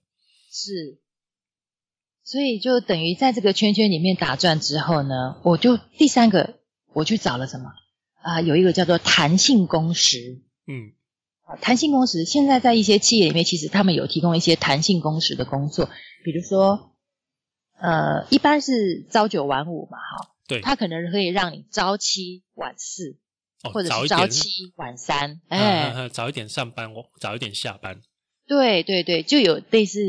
[0.51, 0.99] 是，
[2.25, 6.59] 所以就等于在这个圈圈里面打转之后呢，我就第三个
[6.91, 7.71] 我去找了什么
[8.21, 8.41] 啊？
[8.41, 10.41] 有一个叫做弹性工时。
[10.67, 10.91] 嗯。
[11.61, 15.89] 弹性工时现在在一些企业里面，其实他们有提供一些弹性工时的工作，
[16.23, 16.93] 比如说，
[17.77, 23.17] 呃，一般是朝九晚五嘛，哈，对，他可能可以让你朝七晚四，
[23.73, 28.01] 或者是朝七晚三，哎，早一点上班，我早一点下班，
[28.47, 29.99] 对对对，就有类似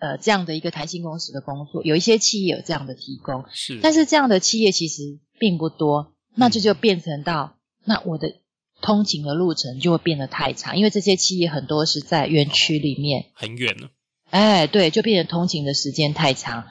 [0.00, 8.40] 呃这样的一个弹性工时的工作，有一些企业有这样的提供，是，但是这样的企业其实并不多，那这就变成到那我的。
[8.80, 13.90] 通勤的路程就会变得太长，因为这些企业很多是在园区里面，很远了。
[14.30, 16.64] 哎，对，就变成通勤的时间太长，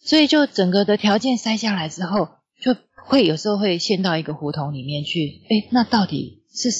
[0.00, 2.28] 所以就整个的条件筛下来之后，
[2.60, 5.42] 就会有时候会陷到一个胡同里面去。
[5.48, 6.70] 哎，那到底是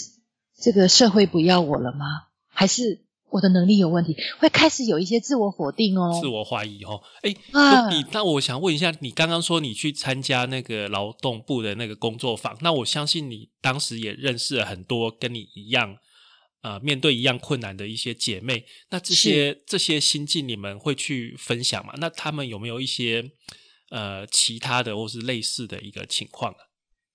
[0.60, 2.06] 这个社会不要我了吗？
[2.48, 3.04] 还是？
[3.30, 7.02] 我的能力有问题，会开始有一些自我否定哦，自我怀疑哦。
[7.22, 15.96] 哎，那你那我想问一下，你刚刚说你去参加那个劳动部的那个工作坊，那我相信你当时也认识了很多跟你一样，
[16.62, 18.64] 呃，面对一样困难的一些姐妹。
[18.90, 21.92] 那这些这些心境，你们会去分享吗？
[21.98, 23.32] 那他们有没有一些
[23.90, 26.58] 呃其他的或是类似的一个情况啊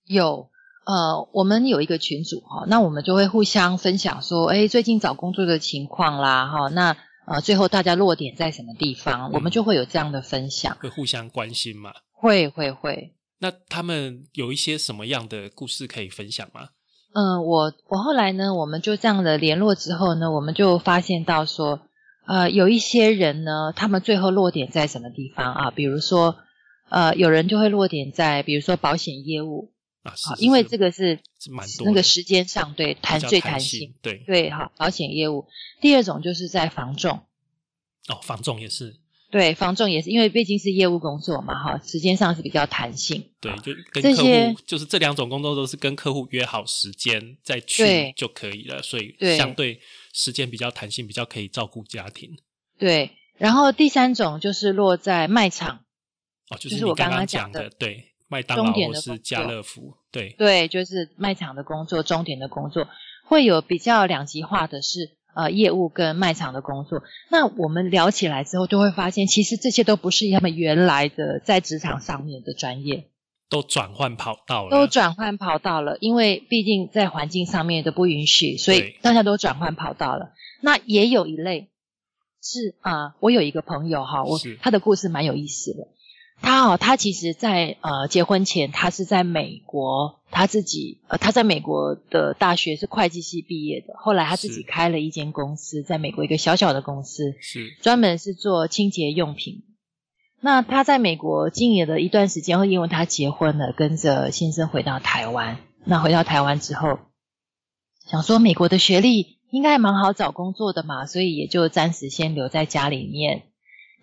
[0.04, 0.50] 有。
[0.90, 6.96] 呃，我们有一个群组哈，那我们就会互相分享说，哎，最近找工作的情况啦，哈，那
[7.28, 11.92] 呃，最后大家落点在什么地方，我们就会有这样的分享，会互相关心嘛？
[12.10, 16.70] 会会会，那他们有一些什么样的故事可以分享吗？
[17.14, 21.78] 嗯，我我后来呢，我们就这样的联络之后呢，我们就发现到说，
[22.26, 25.70] 呃，有一些人呢，他们最后落点在什么地方啊？
[25.70, 26.34] 比如说，
[26.88, 29.70] 呃，有人就会落点在，比如说保险业务
[30.02, 35.46] 啊，啊，因为这个是是蛮多那个时间上对弹最弹弹性性，，对对哈，保险业务。
[35.80, 37.20] 第二种就是在防重，
[38.08, 38.96] 哦，防重也是
[39.30, 43.30] 对，防重也是，因为毕竟是业务工作嘛，哈，时间上是比较弹性。
[43.40, 49.80] 对，啊就跟客这些户就是这两种工作都是跟客户约好时间再去就可以了，所以相对
[50.12, 52.36] 时间比较弹性，比较可以照顾家庭。
[52.76, 55.84] 对，然后第三种就是落在卖场，
[56.48, 62.86] 哦，就就是是我刚刚讲的，对，麦当终劳或是家作乐福，对，对，就是卖场的工作、终点的工作，
[63.26, 67.02] 会有比较两极化的是呃业务跟卖场的工作。
[67.28, 73.08] 那我们聊起来之后，就会发现，其实这些都不是他们原来的在职场上面的专业。
[73.48, 80.30] 都转换跑道了，都转换跑道了，因为毕竟在环境上面都不允许，所以对大家都转换跑道了。
[80.60, 81.68] 那也有一类
[82.40, 85.88] 是啊、我有一个朋友哈，我他的故事蛮有意思的。
[86.42, 99.64] 他哦，他其实在呃结婚前，他是在美国，他自己呃他在美国的大学是会计系毕业的，后来他自己是开了一间公司，在美国一个小小的公司，是专门是做清洁用品。
[100.40, 105.58] 那他在美国经营了一段时间后，因为他结婚了，跟着先生回到台湾。
[105.84, 106.98] 那回到台湾之后，
[108.06, 113.42] 想说美国的学历应该蛮好找工作的嘛，所以也就暂时先留在家里面。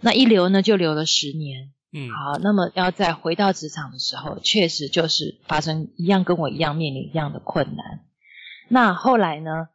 [0.01, 1.71] 那一留呢，就留了十年。
[1.97, 8.05] 嗯，好，那么要再回到职场的时候，确实就是发生一样跟我一样面临一样的困难。
[8.67, 9.69] 那后来呢？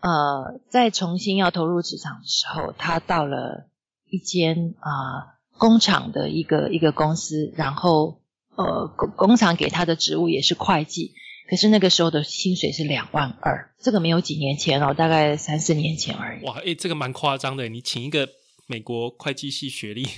[0.00, 3.70] 呃，再重新要投入职场的时候，他到了
[4.06, 8.20] 一间啊、工厂的一个一个公司，然后
[8.54, 11.14] 呃工工厂给他的职务也是会计，
[11.48, 16.44] 可是那个时候的薪水是两万二，这个没有几年前哦，大概三四年前而已。
[16.44, 17.66] 哇，诶，这个蛮夸张的。
[17.70, 18.28] 你请一个
[18.66, 20.10] 美国会计系学历的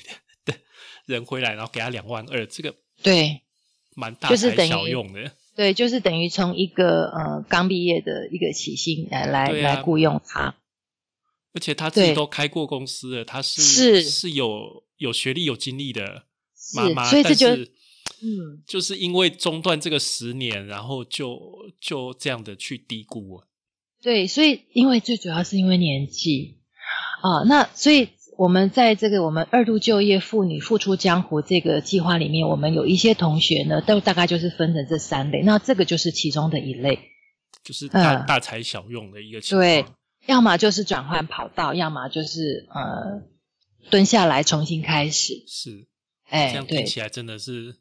[1.07, 3.43] 人回来，然后给他两万二，这个对，
[3.95, 5.33] 蛮大材小用的。
[5.55, 10.55] 对，就是等于从一个呃刚毕业的一个起薪来来、来雇佣他。
[11.55, 17.73] 而且他自己都开过公司了，他是是是有有学历、有经历的是妈妈，所以这就是
[18.23, 23.47] 嗯，就是因为中断这个十年，然后就就这样的去低估啊。
[24.03, 26.59] 对，所以因为最主要是因为年纪
[27.23, 37.01] 啊，那所以我们在这个我们二度就业妇女复出江湖这个计划里面，我们有一些同学呢，都大概就是分成这三类，那这个就是其中的一类，
[37.63, 39.85] 就是大、嗯大材小用的一个情况对。
[40.27, 43.23] 要么就是转换跑道，要么就是呃
[43.91, 45.87] 蹲下来重新开始，是，
[46.29, 47.77] 哎，这样听起来真的是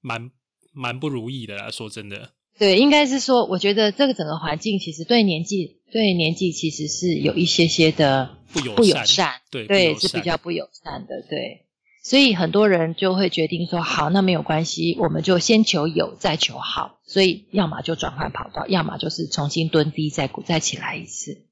[0.00, 0.30] 蛮
[0.72, 1.70] 蛮不如意的啦。
[1.70, 11.66] 说真的，对，应该是说，我觉得这个整个环境其实对年纪对年纪其实是有一些些的不友不友善善，对对，是比较不友善的，对。
[12.02, 16.98] 所以很多人就会决定说，好，那没有关系，我们就先求有，再求好。
[17.04, 21.46] 所以要么就转换跑道，要么就是重新蹲低，再再起来一次。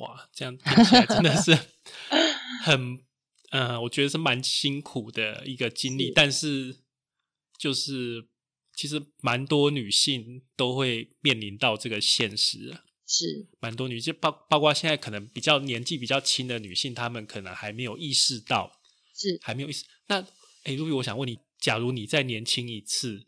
[0.00, 1.58] 哇，这样听起来真的是
[2.62, 2.98] 很，
[3.50, 6.76] 呃，我觉得是蛮辛苦的一个经历， 是但是
[7.58, 8.28] 就是
[8.78, 12.84] 其实蛮多女性都会面临到这个现实啊。
[13.04, 18.80] 是，蛮多女性，包包括现在可能比较年纪比较轻的女性，她们可能还没有意识到，
[19.12, 19.84] 是，还没有意识。
[20.06, 20.24] 那，
[20.62, 23.26] 诶，如果我想问你，假如你再年轻一次，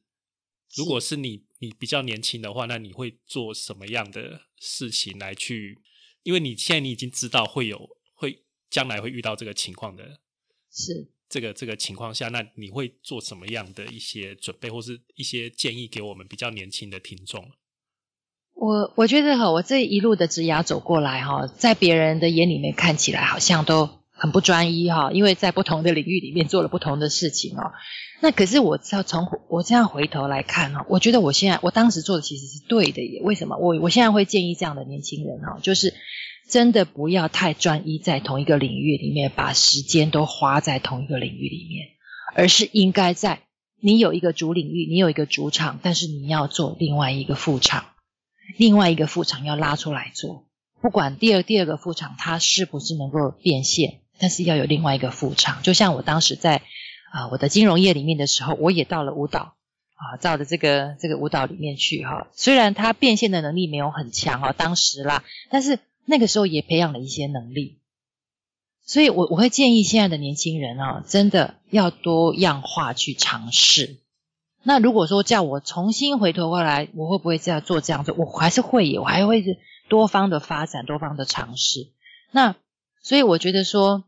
[0.77, 5.81] 如果是你你比较年轻的话，那你会做什么样的事情来去？
[6.23, 10.21] 因为你现在你已经知道会有会将来会遇到这个情况的
[10.71, 17.49] 是，这个这个情况下，那你会做什么样的一些准备，或是一些建议给我们比较年轻的听众？
[18.55, 27.73] 我我觉得哈，我这一路的职涯走过来哈，在别人的眼里面看起来好像都很不专一哈，因为在不同的领域里面做了不同的事情哦。
[28.21, 33.23] 那可是我要从我这样回头来看哈，我觉得我现在我当时做的其实是对的耶。
[33.23, 33.57] 为什么？
[33.57, 35.95] 我我现在会建议这样的年轻人哈，就是
[36.51, 41.89] 真的不要太专一在同一个领域里面，把时间都花在同一个领域里面，
[42.35, 43.41] 而是应该在
[43.81, 47.87] 你有一个主领域，你有一个主场，但是你要做另外一个副场。
[48.59, 50.45] 另外一个副场要拉出来做，
[50.83, 55.63] 不管第二第二个副场它是不是能够变现，但是要有另外一个副场。
[55.63, 56.63] 就像我当时在
[57.13, 59.55] 啊、我的金融业里面的时候，我也到了舞蹈
[59.95, 62.29] 啊，到了这个这个舞蹈里面去哈。
[62.33, 65.79] 虽然它变现的能力没有很强哦，当时啦，但是
[66.11, 67.79] 那个时候也培养了一些能力。
[68.85, 73.99] 所以我我会建议现在的年轻人啊，真的要多样化去尝试。
[74.65, 78.17] 那如果说叫我重新回头过来，我会不会这样做这样做？
[78.17, 79.59] 我还是会，我还会是
[79.89, 81.93] 多方的发展，多方的尝试。
[82.33, 82.57] 那
[83.01, 84.03] 所以我觉得说，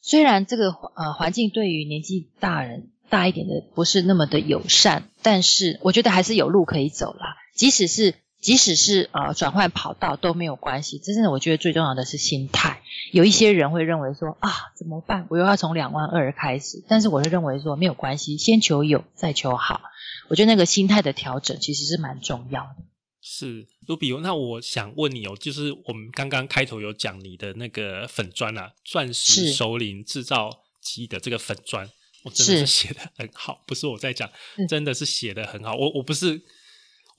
[0.00, 7.36] 虽然这个呃环境对于年纪大人大一点的不是那么的友善，但是我觉得还是有路可以走啦。
[7.56, 8.14] 即使是。
[8.40, 12.80] 即使是呃转换跑道都没有关系，真正的我觉得最重要的是心态。
[13.12, 15.26] 有一些人会认为说啊怎么办？
[15.28, 19.82] 我又要从两万二开始，但是我会认为说没有关系，先求有再求好。
[20.28, 22.76] 我觉得那个心态的调整其实是蛮重要的。
[23.20, 31.86] 是卢比，那我想问你哦，就是我们刚刚开头有讲你的那个粉砖啊，钻石首领制造机的这个粉砖，
[32.24, 34.30] 我真的是写的很好，不是我在讲，
[34.66, 35.74] 真的是写的很好。
[35.74, 36.40] 我我不是。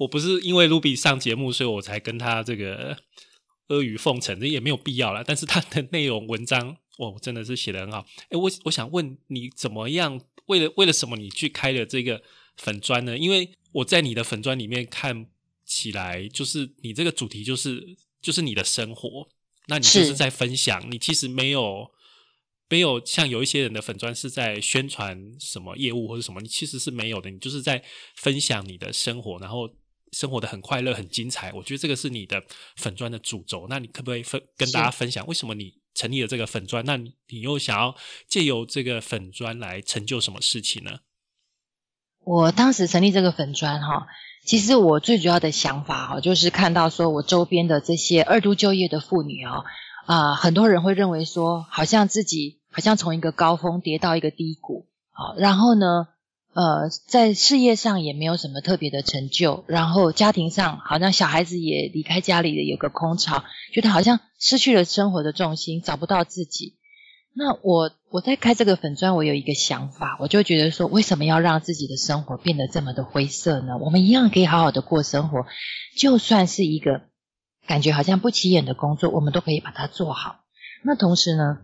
[0.02, 2.97] 我不是因为卢比上节目，所以我才跟他这个
[3.68, 5.24] 阿谀奉承，这也没有必要了。
[5.24, 8.04] 但是他的内容文章，哦，真的是写的很好。
[8.30, 10.20] 哎，我我想问你，怎么样？
[10.47, 12.24] 为了为了什么你去开了这个
[12.58, 13.16] 粉砖呢？
[13.16, 15.28] 因为我在你的粉砖里面看
[15.66, 19.30] 起来，就是你这个主题就是就是你的生活，
[19.68, 20.84] 那你就是在分享。
[20.89, 21.91] 你其实没有
[22.70, 27.30] 没有像有一些人的粉砖是在宣传什么业务或者什么，你其实是没有的。
[27.30, 27.84] 你就是在
[28.16, 29.70] 分享你的生活，然后。
[30.12, 31.51] 生活的很快乐，很精彩。
[31.53, 32.43] 我觉得这个是你的
[32.76, 33.68] 粉砖的主轴。
[33.70, 36.84] 那你可不可以分跟大家分享，为什么你成立了这个粉砖？
[36.86, 37.95] 那你你又想要
[38.28, 40.99] 借由这个粉砖来成就什么事情呢？
[42.24, 44.07] 我当时成立这个粉砖哈，
[44.45, 49.64] 其实我最主要的想法哈，就是看到说我周边的这些二度就业的妇女啊
[50.05, 56.09] 啊，很多人会认为说，好像自己好像从一个高峰跌到一个低谷好，然后呢？
[56.54, 66.76] 呃，在事业上也没有什么特别的成就，然后家庭上好像小孩子也离开家里的有个空巢，觉得好像失去了生活的重心，找不到自己。
[67.34, 73.78] 那我我在开这个粉砖，我有一个想法，我就觉得说，为什么要让自己的生活变得这么的灰色呢？
[73.78, 75.45] 我们一样可以好好的过生活，
[75.97, 77.04] 就算是一个
[77.66, 80.41] 感觉好像不起眼的工作，我们都可以把它做好。
[80.84, 81.60] 那同时呢，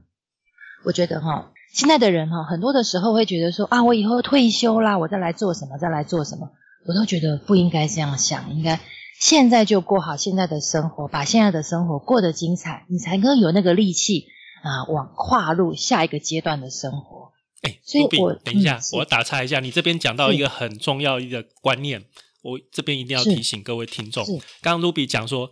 [0.85, 1.51] 我觉得哈。
[1.77, 6.49] 现在的人哈，很多的时候会觉得说啊，我以后退休啦，我再来做什么，再来做什么，
[6.87, 8.79] 我都觉得不应该这样想，应该
[9.19, 14.25] 现在就过好现在的生活，把现在的生活过得精彩，你才能有那个力气
[14.63, 17.31] 啊，往跨入下一个阶段的生活。
[17.61, 22.03] 哎，所以我等一下，我打岔一下，你这边讲到一个很重要一个观念，
[22.41, 24.25] 我这边一定要提醒各位听众，
[24.63, 25.51] 刚刚 Ruby 讲说，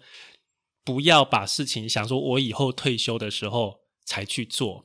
[0.83, 4.84] 不要把事情想说我以后退休的时候才去做。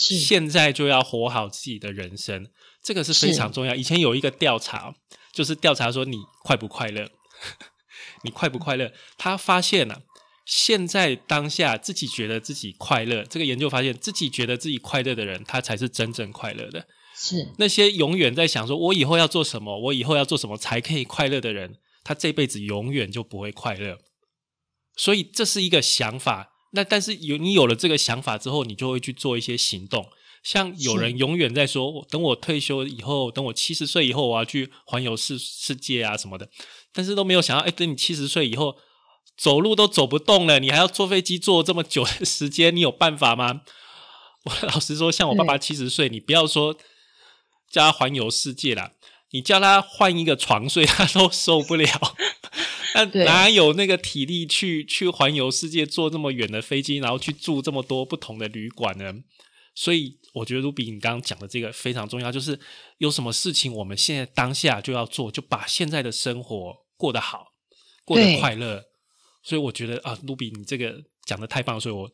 [0.00, 2.48] 现在就要活好自己的人生，
[2.82, 3.74] 这个是非常重要。
[3.74, 4.94] 以前有一个调查，
[5.32, 7.10] 就是调查说你快不快乐，
[8.24, 8.92] 你快不快乐？
[9.18, 10.02] 他发现了，
[10.46, 16.86] 现在当下自己觉得自己快乐，这个研究发现自己觉得自己快乐的人，他才是真正快乐的。
[17.14, 23.98] 是那些永远在想说我以后要做什么，我以后要做什么才可以快乐的人，他这辈子永远就不会快乐。
[24.96, 26.49] 所以这是一个想法。
[26.72, 30.06] 那但是有你有了这个想法之后，你就会去做一些行动。
[30.42, 36.48] 像有人永远在说，等我退休以后，等我七十岁以后，我要去环游世世界啊什么的。
[36.92, 38.76] 但是都没有想到，哎，等你七十岁以后，
[39.36, 43.60] 走路都走不动了，你还要坐飞机坐这么久的 时间，你有办法吗？
[44.44, 46.74] 我老实说，像我爸爸七十岁，你不要说
[47.70, 48.92] 叫他环游世界啦，
[49.32, 51.86] 你叫他换一个床睡，他都受不了。
[52.94, 59.14] 那哪有那个体力去去环游世界，坐这么远的飞机，然后去住这么多不同的旅馆呢？
[59.74, 62.58] 所以我觉得卢比你刚刚讲的这个非常重要，就是
[62.98, 67.46] 有什么事情我们现在当下就要做，就把现在的生活过得好，
[68.04, 68.82] 过得快乐。
[69.42, 72.04] 所以我觉得啊，卢比你这个讲的太棒，所以我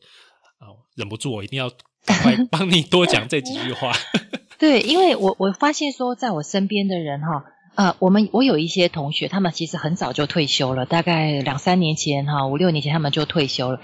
[0.59, 1.69] 啊忍不住我一定要
[2.05, 3.91] 赶快帮你多讲这几句话。
[4.59, 7.43] 对，因为我我发现说，在我身边的人哈。
[7.77, 13.79] 呃，我们我有一些同学，他们其实很早就退休了，大概两三年前哈，五六年前他们就退休了。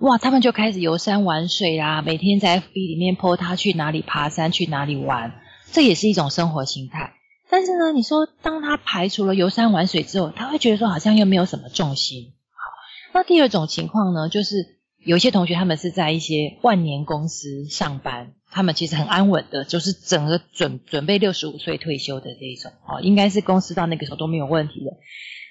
[0.00, 5.32] 哇，他们就开始游山玩水啊，每天在 FB 里面 po 他去哪里爬山，去哪里玩，
[5.70, 7.12] 这也是一种生活形态。
[7.48, 12.32] 但是呢，你说当他排除了游山玩水之后，他会觉得说好像又没有什么重心。
[12.50, 14.56] 好，那第二种情况呢，就是
[15.04, 18.32] 有些同学他们是在一些万年公司上班。
[18.50, 24.96] 他们其实很安稳的，就是整个准准备六十五岁退休的这一种哦，应该是公司到那个时候都没有问题的。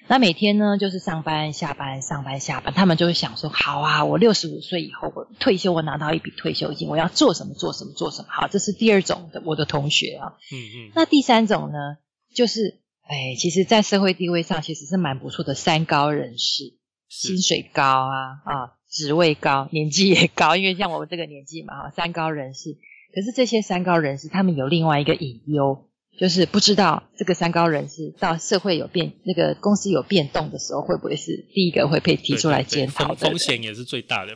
[0.08, 8.28] 那每天呢，就是上班下班上班下班，他们就会想说：好啊，我六十五岁以后我退休，我拿到一笔退休金，我要做什么做什么做什么。
[8.30, 10.34] 好，这是第二种的我的同学啊。
[10.52, 10.92] 嗯嗯。
[10.94, 11.98] 那第三种呢，
[12.32, 16.74] 就是哎，其实，在社会地位上其实是蛮不错的三高人士，
[17.08, 22.78] 薪水高啊啊，职位高，年纪也高，因为像我们这个年纪嘛，哈，三高人士。
[23.14, 25.88] 可是这些三高人士，他们有另外一个隐忧，
[26.18, 33.16] 就是不知道这个三高人士到社会有变，那个公司有变动的时候，会不会是第一个会被提出来检讨的？
[33.16, 34.32] 风险也是最大的。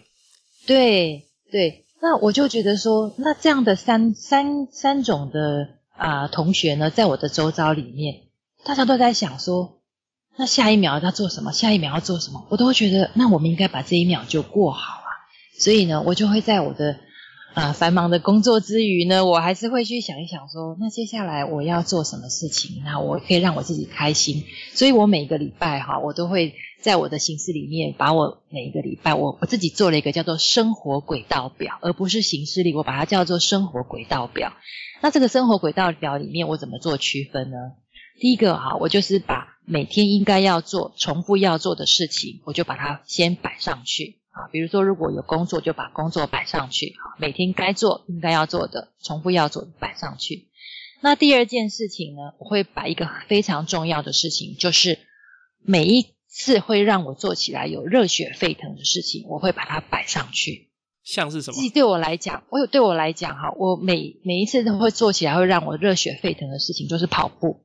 [0.67, 8.25] 对对，那我就觉得说，那这样的三三三种的啊同学呢，在我的周遭里面，
[8.65, 9.80] 大家都在想说，
[10.41, 11.53] 那下一秒要做什么？
[11.53, 12.47] 下一秒要做什么？
[12.49, 15.11] 我都会觉得，那我们应该把这一秒就过好啊。
[15.59, 16.97] 所以呢，我就会在我的。
[17.53, 24.45] 啊，繁忙的工作之余呢，我还是会去想一想，说那接下来我要做什么事情，那我可以让我自己开心。
[24.73, 34.53] 所以我每个礼拜哈，我都会在我的形式里面，把我每一个礼拜我我自己做了一个叫做生活轨道表，而不是形式里，我把它叫做生活轨道表。
[35.01, 37.57] 那这个生活轨道表里面，我怎么做区分呢？
[38.21, 44.19] 第一个哈，我就是把每天应该要做、重复要做的事情，我就把它先摆上去。
[44.29, 46.95] 啊，比如说，如果有工作，就把工作摆上去。
[46.99, 50.49] 啊，每天该做、应该要做的、重复要做的摆上去。
[51.01, 54.99] 那第二件事情呢，我会把一个非常重要的事情，就是
[55.65, 60.69] 每一次会让我做起来有热血沸腾的事情，我会把它摆上去。
[61.03, 61.57] 像是什么？
[61.73, 67.65] 对我来讲，我有对我来讲哈，我每每一次都会做起来会让我热血沸腾的事情，就是跑步。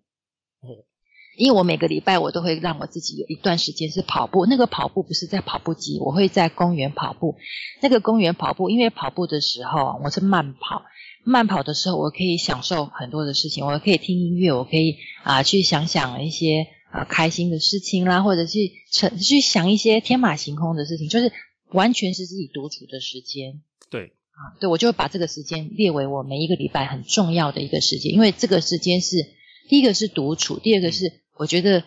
[1.38, 7.36] 因为我每个礼拜我都会让我自己有一段时间是跑步，那个跑步不是在跑步机，我会在公园跑步。
[7.81, 10.83] 那个公园跑步，因为跑步的时候我是慢跑，
[11.25, 21.33] 慢跑的时候我可以享受很多的事情，我可以听音乐，我可以啊去想想一些啊开心的事情啦，或者去成去想一些天马行空的事情，就是
[21.71, 23.61] 完全是自己独处的时间。
[23.89, 29.17] 对啊，对我就会把这个时间列为我每一个礼拜很重要的一个时间，因为这个时间是
[29.67, 31.24] 第一个是独处，第二个是。
[31.38, 31.83] 我觉得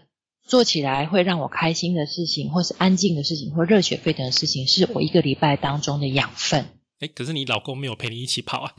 [0.46, 6.66] 做起来会让我开心的事情，或是安静的事情，或热血沸腾的事情，是我一个礼拜当中的养分。
[7.00, 8.72] 哎，可是你老公没有陪你一起跑啊？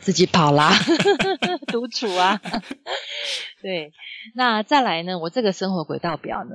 [0.00, 0.72] 自己跑啦，
[1.68, 2.40] 独处啊。
[3.62, 3.92] 对，
[4.34, 5.18] 那再来呢？
[5.18, 6.50] 我这个生活轨道表呢，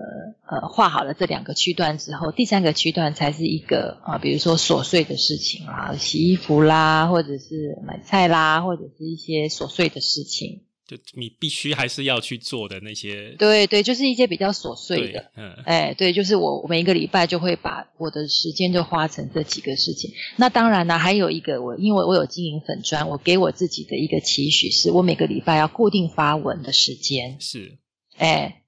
[0.49, 10.63] 呃，画好了这两个区段之后，第三个区段才是一个啊，比如说琐碎的事情啦，洗衣服啦，或者是买菜啦，或者是一些琐碎的事情。
[10.95, 20.11] 就你必须还是要去做的那些，对对，就是一些比较琐碎的，嗯，哎，对，就是我每一个礼拜就会把我的时间就花成这几个事情。
[20.37, 27.77] 那当然呢，还有一个我，因为我有经营粉砖，我给我自己的一个期许是，我每个礼拜要固定发文的时间是，
[28.17, 28.61] 哎，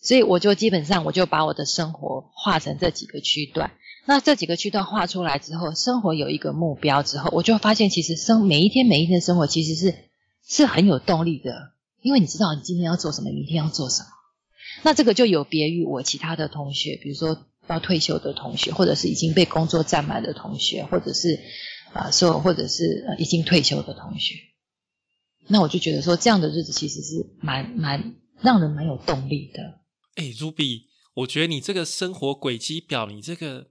[0.00, 3.72] 所以我就基本上我就把我的生活画成这几个区段。
[4.06, 10.07] 那这几个区段画出来之后，生活有一个目标之后，我就发现其实生每一天每一天的生活其实是。
[10.48, 14.08] 是很有动力的，因为你知道你今天要做什么，明天要做什么。
[14.82, 21.38] 那这个就有别于我其他的同学，比如说要退休的同学，或者是已经被工作占满的同学，或者是
[21.92, 24.34] 啊说，或者是已经退休的同学。
[25.48, 29.80] 那我就觉得说，这样的日子其实是蛮蛮让人蛮有动力的。
[30.16, 30.82] 哎，Ruby，
[31.14, 33.70] 我觉得你这个生活轨迹表，你这个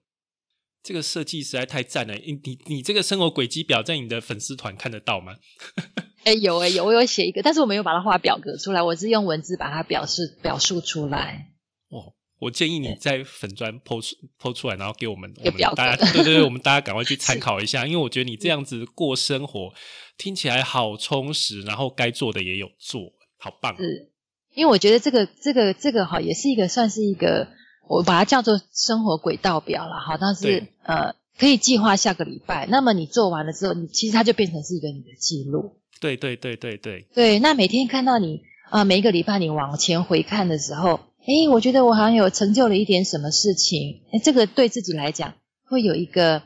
[0.84, 2.15] 这个设计实在太赞了。
[2.15, 5.38] 你你你这个生活轨迹表，在你的粉丝团看得到吗？
[6.28, 11.53] 哎，有哎有，我有写一个，但是我没有把它画表格出来，我是用文字把它表示表述出来。
[11.89, 19.73] 哦，我建议你在粉砖剖出剖出来，然后给我们我们大家，对对对，我们大家赶快去 参考一下，因为我觉得你这样子过生活
[20.17, 23.78] 听起来好充实，然后该做的也有做，好棒。
[23.78, 24.11] 是，
[24.53, 27.47] 因为我觉得这个这个这个哈，也是一个算是一个，
[27.88, 35.80] 我把它叫做生活轨道表了哈，但是呃，可以计划下个礼拜，那么你做完了之后，你其实它就变成是一个你的记录。
[36.00, 45.34] 对对对对对，对，那每天看到你啊，每一个礼拜你往前回看的时候，诶，我觉得我好像有成就了一点什么事情，诶，这个对自己来讲
[45.66, 46.43] 会有一个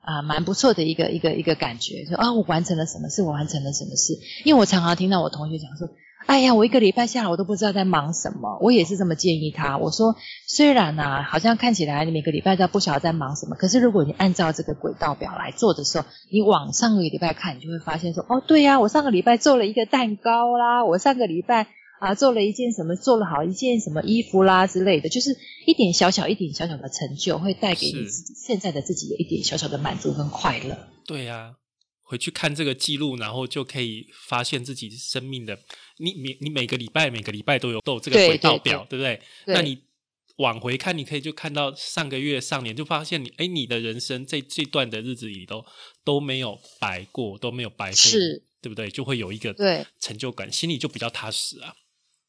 [0.00, 5.88] 啊蛮不错的一个一个一个感觉，说啊，我完成了什么事，我完成了什么事，因为我常常听到我同学讲说。
[6.26, 8.58] 哎呀，我一个礼拜下来，我都不知道在忙什么。
[8.60, 9.76] 我也是这么建议他。
[9.76, 10.14] 我说，
[10.46, 21.66] 虽然呢，好像看起来你每个礼拜都不晓得在忙什么，可是如果你按照这个轨道表来做的时候，你往上个礼拜看，你就会发现说，哦，对呀，我上个礼拜做了一个蛋糕啦，我上个礼拜
[22.00, 28.06] 啊做了一件什么，做了好一件什么衣服啦之类的，就是一点小小、一点小小的成就，会带给你
[28.36, 30.76] 现在的自己有一点小小的满足跟快乐。
[31.06, 31.56] 对呀。
[32.12, 35.58] 回去看这个记录，然后就可以发现自己生命的
[35.96, 39.18] 你每你每个礼拜每个礼拜都有都有这个回报表，对不对？
[39.46, 39.78] 那你
[40.36, 45.64] 往回看，你可以就看到上个月上年，就发现你哎，你的人生这这段的日子里都
[46.04, 48.10] 都没有白过，都没有白费，
[48.60, 48.90] 对不对？
[48.90, 51.72] 就会有一个对成就感，心里就比较踏实啊。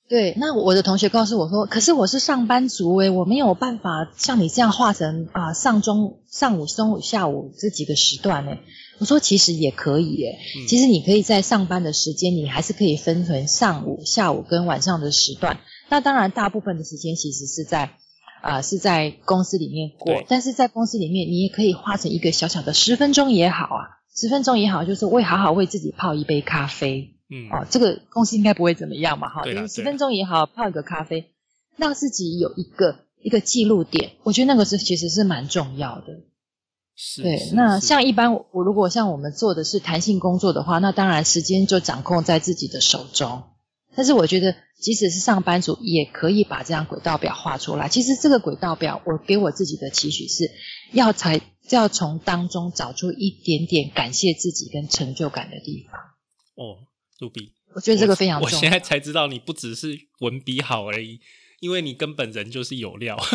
[0.07, 8.51] 对，那我的同学告诉我说，可是我是上班族诶，我没有办法像你这样画成啊上中上午、中午、下午这几个时段诶。
[8.51, 8.57] 我
[9.03, 15.59] 我说其实也可以耶，嗯其实你可以在上班的时间，你还是可以分成上午、下午跟晚上的时段。
[15.89, 17.97] 那当然，大部分的时间其实是在
[18.41, 31.25] 啊、是在公司里面过，但是在公司里面，你也可以花成一个小小的十分钟也好啊，十分钟也好，就是为好好为自己泡一杯咖啡嗯，哦，这个公司应该不会怎么样嘛哈，对啦对啦就是十分钟也好，泡一个咖啡，
[31.75, 36.21] 让自己有一个一个记录点，我觉得那个是其实是蛮重要的。
[37.21, 43.43] 对，那像一般我我如果像我们做的是弹性工作的话，那当然时间就掌控在自己的手中。
[43.95, 47.89] 但是我觉得，即使是上班族，也可以把这样轨道表画出来。
[47.89, 50.49] 其实这个轨道表，我给我自己的期许是，
[50.93, 51.39] 要才
[51.69, 55.99] 要从当中找出一点点感谢自己跟成就感的地方。
[56.55, 56.87] 哦，
[57.19, 58.49] 卢比，我觉得这个非常我。
[58.49, 58.57] 重要。
[58.57, 61.19] 我现在才知道，你不只是文笔好而已，
[61.59, 63.15] 因为你根本人就是有料。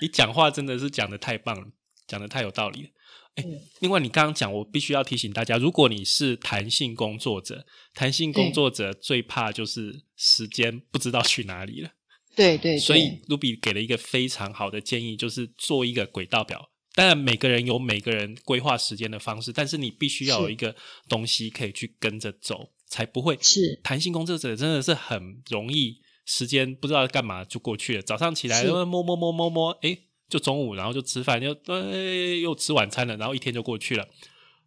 [0.00, 1.66] 你讲话真的是讲的太棒了，
[2.06, 2.88] 讲的太有道理了。
[3.36, 11.90] 哎嗯，另外你刚刚讲，我必须要提醒大家，如果你是弹性工作者，弹性工作者最怕就是时间不知道去哪里了。
[12.34, 16.70] 对对对，所以卢比给了一个非常好的建议，就是做一个轨道表。
[16.94, 20.74] 当然，每个人有每个人规划时间的方式，但是你必须要有一个
[21.08, 23.38] 东西可以去跟着走，才不会。
[23.42, 28.02] 是弹性工作者真的是很容易，时间不知道干嘛就过去了。
[28.02, 31.94] 早上起来是摸摸摸摸摸，诶，就中午，然后就吃饭，又呃
[32.36, 34.06] 又吃晚餐了，然后一天就过去了。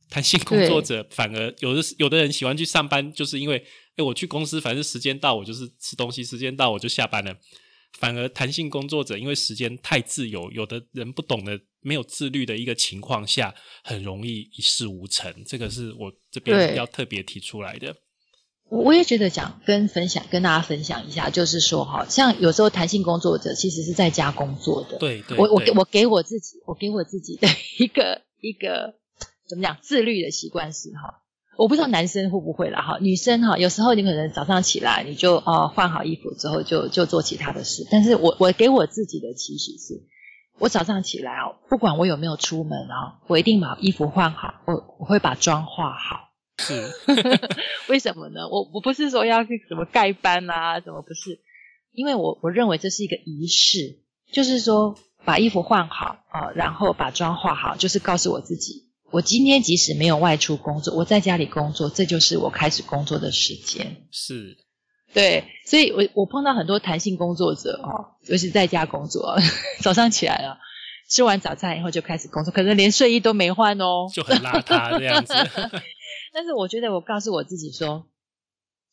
[0.10, 3.64] 弹性工作者反而有的有的人喜欢去上班，就是因为
[3.98, 7.38] 诶我去公司，反正时间到我就是吃东西，时间到我就下班了。
[7.98, 13.54] 反而弹性工作者因为时间太自由，有的人不懂得没有自律的一个情况下，
[13.84, 15.44] 很容易一事无成。
[15.46, 17.96] 这个是我这边对要特别提出来的。
[18.70, 27.48] 我我也觉得讲跟分享跟大家分享一下，就是说哈，像有时候弹性工作者其实是在家工作的，对对，我我给我给我自己，我给我自己的
[27.80, 28.94] 一个一个
[29.48, 31.22] 怎么讲自律的习惯是哈，
[31.58, 40.04] 我不知道男生会不会啦哈，女生哈，有时候你可能早上起来你就哦换好衣服之后就就做其他的事，但是我我给我自己的期许是，
[40.60, 46.29] 我早上起来哦，不管我有没有出门啊，我一定把衣服换好，我我会把妆化好。
[46.60, 46.92] 是
[47.90, 48.48] 为什么呢？
[48.50, 51.40] 我我不是说要去什么盖班啊，什么不是？
[51.92, 54.00] 因为我我认为这是一个仪式，
[54.32, 54.96] 就是说
[55.26, 64.06] 把衣服换好啊、然后把妆化好，就是告诉我自己，我今天即使没有外出工作，我在家里工作，这就是我开始工作的时间。
[64.12, 64.56] 是，
[65.14, 69.38] 对，所以我我碰到很多弹性工作者哦，尤其在家工作，
[69.82, 70.60] 早上起来了，
[71.10, 75.34] 吃完早餐以后就开始工作，可能连睡衣都没换哦，就很邋遢这样子。
[76.34, 78.08] 但是我觉得我告诉我自己说，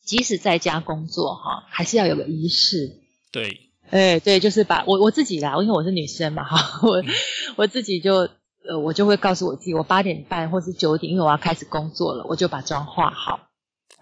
[0.03, 2.99] 即使在家工作哈，还是要有个仪式。
[3.31, 7.07] 对，哎，对，就是把我我自己啦，因为我是女生嘛哈，我、嗯
[7.55, 8.29] 我自己就
[8.67, 13.49] 呃，我就会告诉我自己，我八点半或是九点，因为我要开始工作了，我就把妆化好。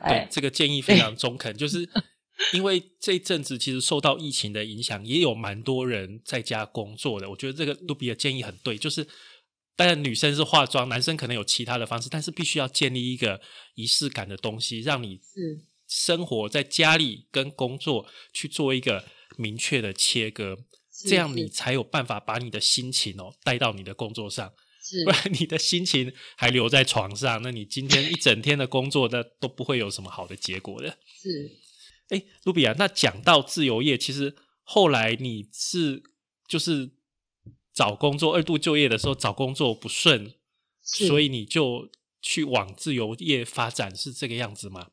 [0.08, 1.88] 对哎，，这个建议非常中肯，就是
[2.54, 7.30] 因为这一阵子其实受到疫情的影响，也有蛮多人在家工作的。
[7.30, 9.08] 我觉得这个卢比的建议很对，就是
[9.76, 13.42] 当然女生是化妆，男生可能有其他的方式，但是必须要建立一个
[13.76, 19.06] 仪式感的东西，让你是生活在家里跟工作去做一个
[19.38, 20.58] 明确的切割，
[21.08, 24.54] 这样你才有办法把你的心情哦带到你的工作上。
[25.04, 30.96] 不然你的心情还留在床上，那你今天一整天的工作，那都不会有什么好的结果的。
[31.24, 31.52] 是，
[32.10, 36.04] 哎，卢比亚，那讲到自由业，其实后来你是
[36.48, 36.92] 就是
[37.76, 40.32] 找工作二度就业的时候找工作不顺，
[40.82, 41.90] 所以你就
[42.22, 44.88] 去往自由业发展，是这个样子吗？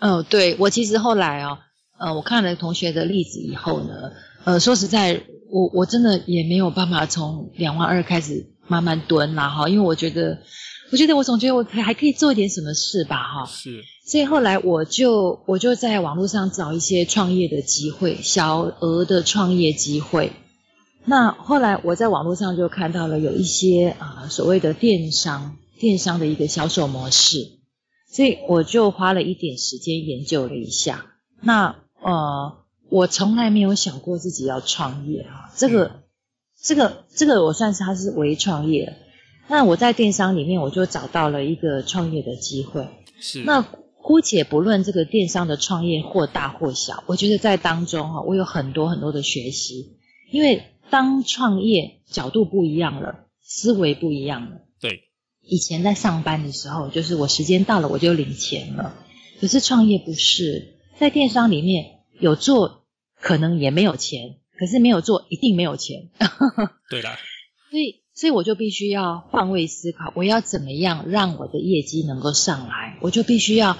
[0.00, 1.58] 嗯，对我其实后来哦，
[1.98, 4.10] 呃，我看了同学的例子以后呢，
[4.44, 10.42] 呃，说实在，我我真的也没有办法从两万二开始慢慢蹲啦哈，因为我觉得，
[10.90, 20.32] 我觉得我总觉得我可还可以做一点什么事吧哈，是，所以后来我就我就在网络上找一些创业的机会，小额的创业机会。
[21.08, 27.60] 那后来我在网络上就看到了有一些啊、所谓的电商电商的一个销售模式，
[28.10, 31.06] 所以我就花了一点时间研究了一下。
[31.40, 32.58] 那呃，
[32.90, 36.02] 我从来没有想过自己要创业啊，这个
[36.60, 38.92] 这个这个我算是它是微创业了。
[39.48, 42.88] 那我在电商里面我就找到了一个创业的机会。
[43.20, 43.62] 是，那
[44.02, 49.98] 姑且不论这个电商的创业或大或小，我觉得在当中哈，我有很多很多的学习，
[50.32, 54.62] 因为当创业角度不一样了，思维不一样了。
[54.80, 55.02] 对，
[55.40, 58.94] 以前在上班的时候，就是我时间到了我就领钱了，
[59.40, 62.84] 可是创业不是，在电商里面有做
[63.20, 66.10] 可能也没有钱，可是没有做一定没有钱，
[66.90, 67.16] 对啦，
[67.70, 73.76] 所以所以我就必须要换位思考，我要怎么样让我的业绩能够上来，我就必须要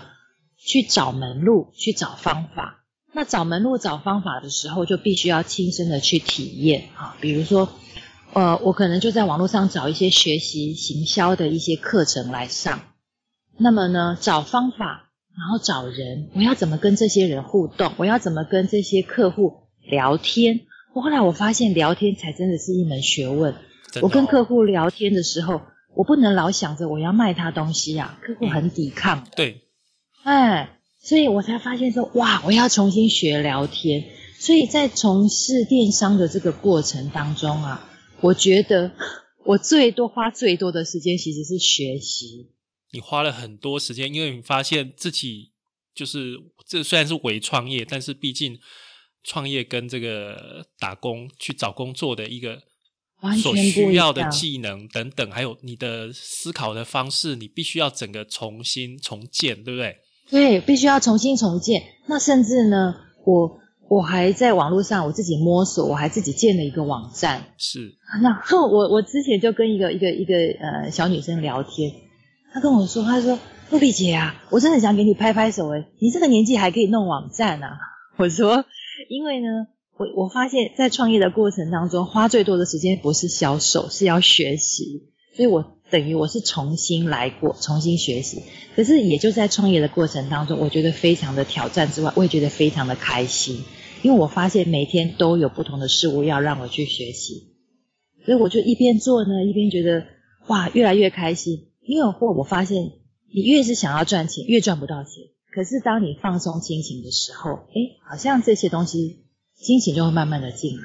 [0.59, 2.85] 去找门路，去找方法。
[3.17, 7.17] 那找门路、找方法的时候，就必须要亲身的去体验啊。
[7.19, 7.71] 比如说，
[8.35, 12.79] 呃，我可能就在网络上找一些学习行销的一些课程来上。
[13.57, 17.95] 那么呢，找方法，然后找人，我要怎么跟这些人互动？
[17.97, 20.67] 我要怎么跟这些客户聊天？
[20.93, 23.55] 我后来我发现，聊天才真的是一门学问。
[24.03, 25.63] 我跟客户聊天的时候，
[25.95, 29.27] 我不能老想着我要卖他东西啊，客户很抵抗。
[29.35, 29.63] 对，
[30.23, 30.76] 哎，
[31.07, 34.05] 所以我才发现说，哇，我要重新学聊天。
[34.41, 37.89] 所以在从事电商的这个过程当中啊，
[38.21, 38.91] 我觉得
[39.45, 42.51] 我最多花最多的时间其实是学习。
[42.91, 45.53] 你花了很多时间，因为你发现自己
[45.95, 46.37] 就是
[46.67, 48.59] 这虽然是伪创业，但是毕竟
[49.23, 52.63] 创业跟这个打工去找工作的一个。
[53.43, 59.97] 所需要的技能等等，还有你的思考的方式，你必须要整个重新重建，对不对？
[60.31, 61.83] 对，必须要重新重建。
[62.07, 63.59] 那甚至呢，我
[63.89, 67.45] 我还在网络上我自己摸索，我还自己建了一个网站。
[67.59, 67.95] 是。
[68.23, 71.93] 那我我之前就跟一个一个一个呃小女生聊天，
[72.53, 73.39] 她跟我说，她说
[73.71, 77.79] 露比姐啊，我真的想给你拍拍手诶，你这个年纪还可以弄网站啊？
[78.19, 78.65] 我说，
[79.09, 79.69] 因为呢。
[79.99, 85.09] 我我发现，在创业的过程当中，花最多的时间不是销售，是要学习。
[85.35, 88.43] 所以我等于我是重新来过，重新学习。
[88.75, 93.65] 可是也就在创业的过程当中，我觉得非常的挑战之外，我也觉得非常的开心，
[94.03, 97.55] 因为我发现每天都有不同的事物要让我去学习。
[98.25, 100.07] 所以我就一边做呢，一边觉得
[100.49, 101.69] 哇，越来越开心。
[101.83, 102.93] 因为或我发现，
[103.33, 105.25] 你越是想要赚钱，越赚不到钱。
[105.53, 109.23] 可是当你放松心情的时候，诶，好像这些东西。
[109.59, 110.83] 心情就会慢慢的进来，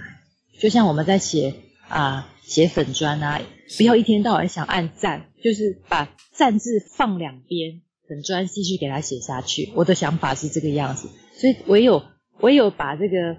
[0.62, 1.56] 就像我们在写
[1.90, 3.42] 啊写粉砖啊，
[3.78, 9.72] 不要一天到晚想按赞，就是把赞字放两边，粉砖继续给它写下去。
[9.74, 12.04] 我的想法是这个样子，所以唯有
[12.42, 13.38] 唯有把这个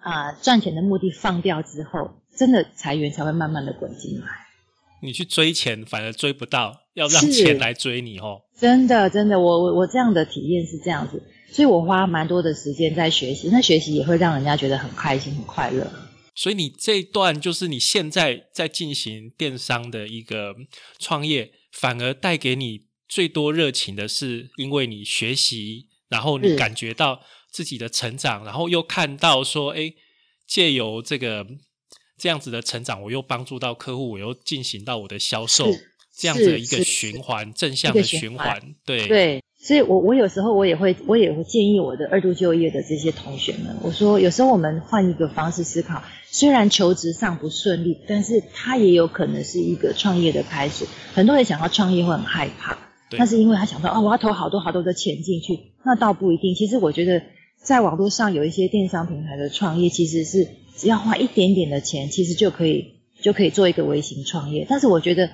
[0.00, 4.26] 啊赚钱的目的放掉之后，真的财源才会慢慢的滚进来。
[5.02, 8.42] 你去追钱反而追不到，要让钱来追你哦。
[8.54, 11.22] 真的真的，我我我这样的体验是这样子。
[11.50, 15.90] 所以我花蛮多的时间在学习，那学习也会让人家觉得很开心、很快乐。
[16.34, 20.54] 所以你这一段就是你现在在进行电商的一个
[20.98, 29.92] 创业，反而带给你最多热情的是，因为你学习，然后你感觉到自己的成长，然后又看到说，哎，
[30.46, 31.46] 借由这个
[32.16, 35.66] 这样子的成长，我又帮助到客户，我又进行到我的销售，
[36.20, 39.42] 这样子的一个循环，正向的循环，对对。
[39.62, 50.86] 所以，我我有时候我也会，我也会建议我的二度就业的这些同学们，我说，有时候我们换一个方式思考，虽然求职上不顺利，但是他也有可能是一个创业的开始。
[51.12, 52.78] 很多人想要创业会很害怕，
[53.18, 56.54] 那是因为他想到，哦，我要投好多好多的钱进去，那倒不一定。
[56.54, 57.22] 其实我觉得，
[57.62, 64.66] 在网络上有一些电商平台的创业，其实是只要花一点点的钱，其实就可以就可以做一个微型创业。
[64.70, 65.28] 但是我觉得。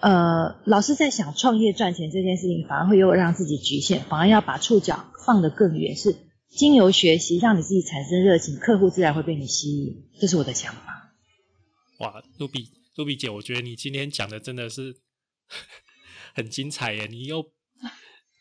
[0.00, 6.14] 呃，老是在想创业赚钱这件事情，反而会又让自己局限，反而要把触角放得更远，是
[6.50, 10.04] 经由学习让你自己产生热情，客户自然会被你吸引。
[10.20, 11.14] 这是我的想法。
[12.00, 14.94] 哇，露比，露比姐，我觉得你今天讲的真的是
[16.34, 17.06] 很精彩耶！
[17.10, 17.42] 你又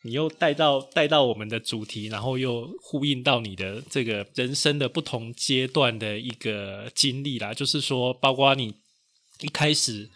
[0.04, 8.76] 你又带到带到我们的主题，然后又呼应到你的这个人生的不同阶段的一个经历啦，就是说，包括你
[9.40, 10.10] 一开始。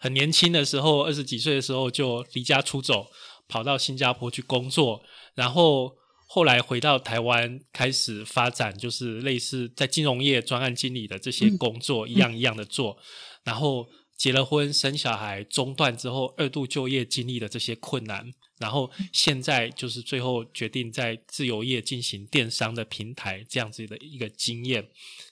[0.00, 3.06] 很年轻的时候，二十几岁的时候就离家出走，
[3.46, 5.02] 跑到新加坡去工作，
[5.34, 5.94] 然后
[6.26, 12.96] 后来回到台湾开始发展，就是类似在金融业专案经理的这些工作，一样一样的做。
[13.44, 13.86] 然后
[14.16, 18.24] 结了婚，生小孩，中断之后二度就业经历的这些困难，
[18.58, 24.88] 然后现在就是最后决定在自由业进行电商的平台这样子的一个经验。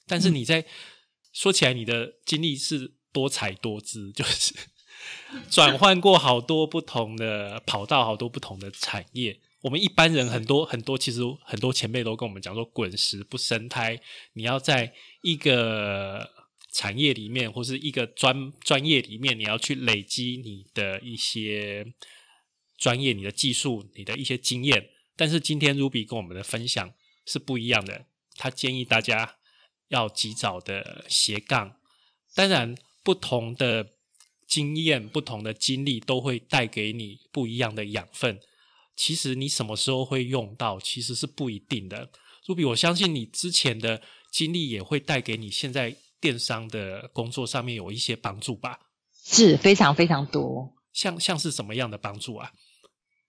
[0.07, 0.63] 但是你在
[1.33, 2.98] 说起来，你的经历是。
[3.13, 4.55] 多彩多姿，就是
[5.51, 9.41] 转换过好多不同的跑道，好多不同的产业。
[9.63, 14.01] 我们一般人很多很多，其实很多前辈都跟我们讲说，滚石不生胎。
[14.35, 16.31] 你要在一个
[16.73, 21.93] 产业里面，或是一个专专业里面，你要去累积你的一些
[22.77, 24.91] 专业、你的技术、你的一些经验。
[25.17, 26.93] 但是今天 Ruby 跟我们的分享
[27.27, 28.07] 是不一样的，
[28.37, 29.37] 他建议大家
[29.89, 31.77] 要及早的斜杠，
[32.35, 32.77] 当然。
[33.09, 33.87] 不同的
[34.47, 38.39] 经验、不同的经历，都会带给你不一样的养分。
[38.95, 42.11] 其实你什么时候会用到，其实是不一定的。
[42.47, 48.79] 如比，我相信你之前的经历也会带给你现在电商的工作上面有一些帮助吧？
[49.25, 50.75] 是非常非常多。
[50.93, 52.53] 像像是什么样的帮助啊？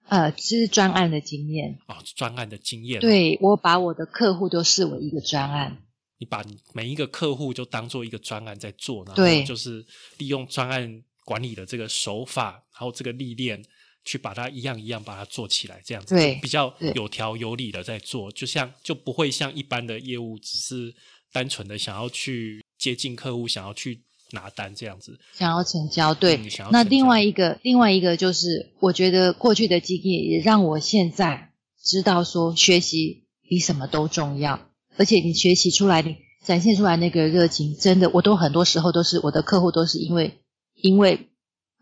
[0.10, 3.00] 呃，是专案的经验哦，专案的经验。
[3.00, 5.84] 对我把我的客户都视为一个专案，
[6.20, 6.44] 你把
[6.74, 9.84] 每一个客户就当做一个专案在做，然后就是
[10.18, 13.64] 利用专案管理的这个手法，然后这个历练
[14.04, 20.94] 去把它一样一样把它做起来，这样子对比较有条有理的在做，就像就不会像一般的业务只是
[21.32, 24.02] 单纯的想要去接近客户，想要去
[24.32, 25.18] 拿单这样子。
[25.34, 26.14] 想要成交。
[26.14, 34.69] 对，嗯想要那另外一个，另外一个就是，我觉得过去的经验也让我现在知道说，学习比什么都重要。
[35.00, 40.42] 而且你学习出来，你展现出来那个热情，真的，我都很多时候都是我的客户都是因为
[40.76, 41.30] 因为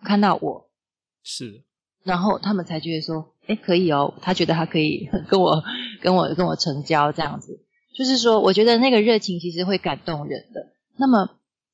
[0.04, 0.70] 看到我，
[1.24, 1.64] 是
[2.04, 5.64] 然后他们才觉得说，哎，可以哦，他觉得他可以跟我
[6.00, 7.60] 跟我跟我成交这样子。
[7.98, 10.68] 就是说，我觉得那个热情其实会感动人的。
[10.96, 11.32] 那么，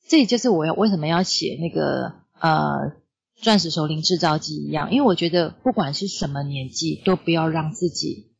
[0.07, 2.93] 这也就是我要为什么要写那个呃
[3.35, 8.31] 钻石首领制造机一样，因为我觉得不管是什么年纪，都不要让自己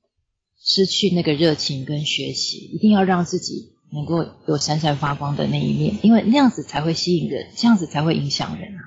[0.64, 8.80] 失去那个热情跟学习，一定要让自己能够有闪闪发光的那一面，因为那样子才会吸引人，这样子才会影响人啊。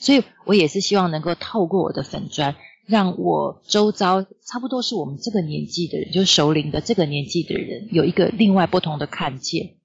[0.00, 2.54] 所以我也是希望能够透过我的粉砖，
[2.86, 9.76] 让我周遭差不多是我们这个年纪的人，就是熟龄的这个年纪的人，有一个另外不同的看见。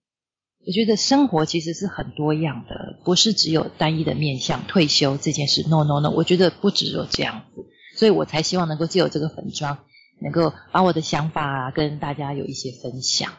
[0.68, 4.66] 我觉得生活其实是很多样的，不是只有单一的面向。
[4.68, 9.80] 退休这件事，no no no，我觉得不只有这样子，所以我才希望能够借由这个粉妆，
[10.22, 13.32] 能够把我的想法跟大家有一些分享。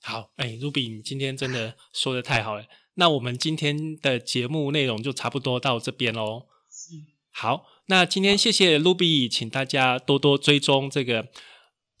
[0.00, 2.64] 好，哎，Ruby，你今天真的说的太好了。
[2.94, 6.46] 那我们今天的节目内容就差不多到这边喽。
[7.30, 11.28] 好，那今天谢谢 Ruby，请大家多多追踪这个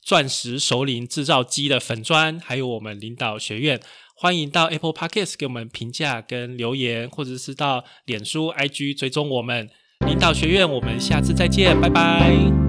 [0.02, 3.80] 钻石首领制造机的粉砖，还有我们领导学院。
[4.16, 9.70] 欢迎到 Apple Podcast 给我们评价跟留言，或者是到脸书、IG 追踪我们
[10.06, 10.68] 领导学院。
[10.68, 11.88] 我们下次再见，拜。
[11.88, 12.67] 拜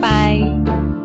[0.00, 0.99] 拜。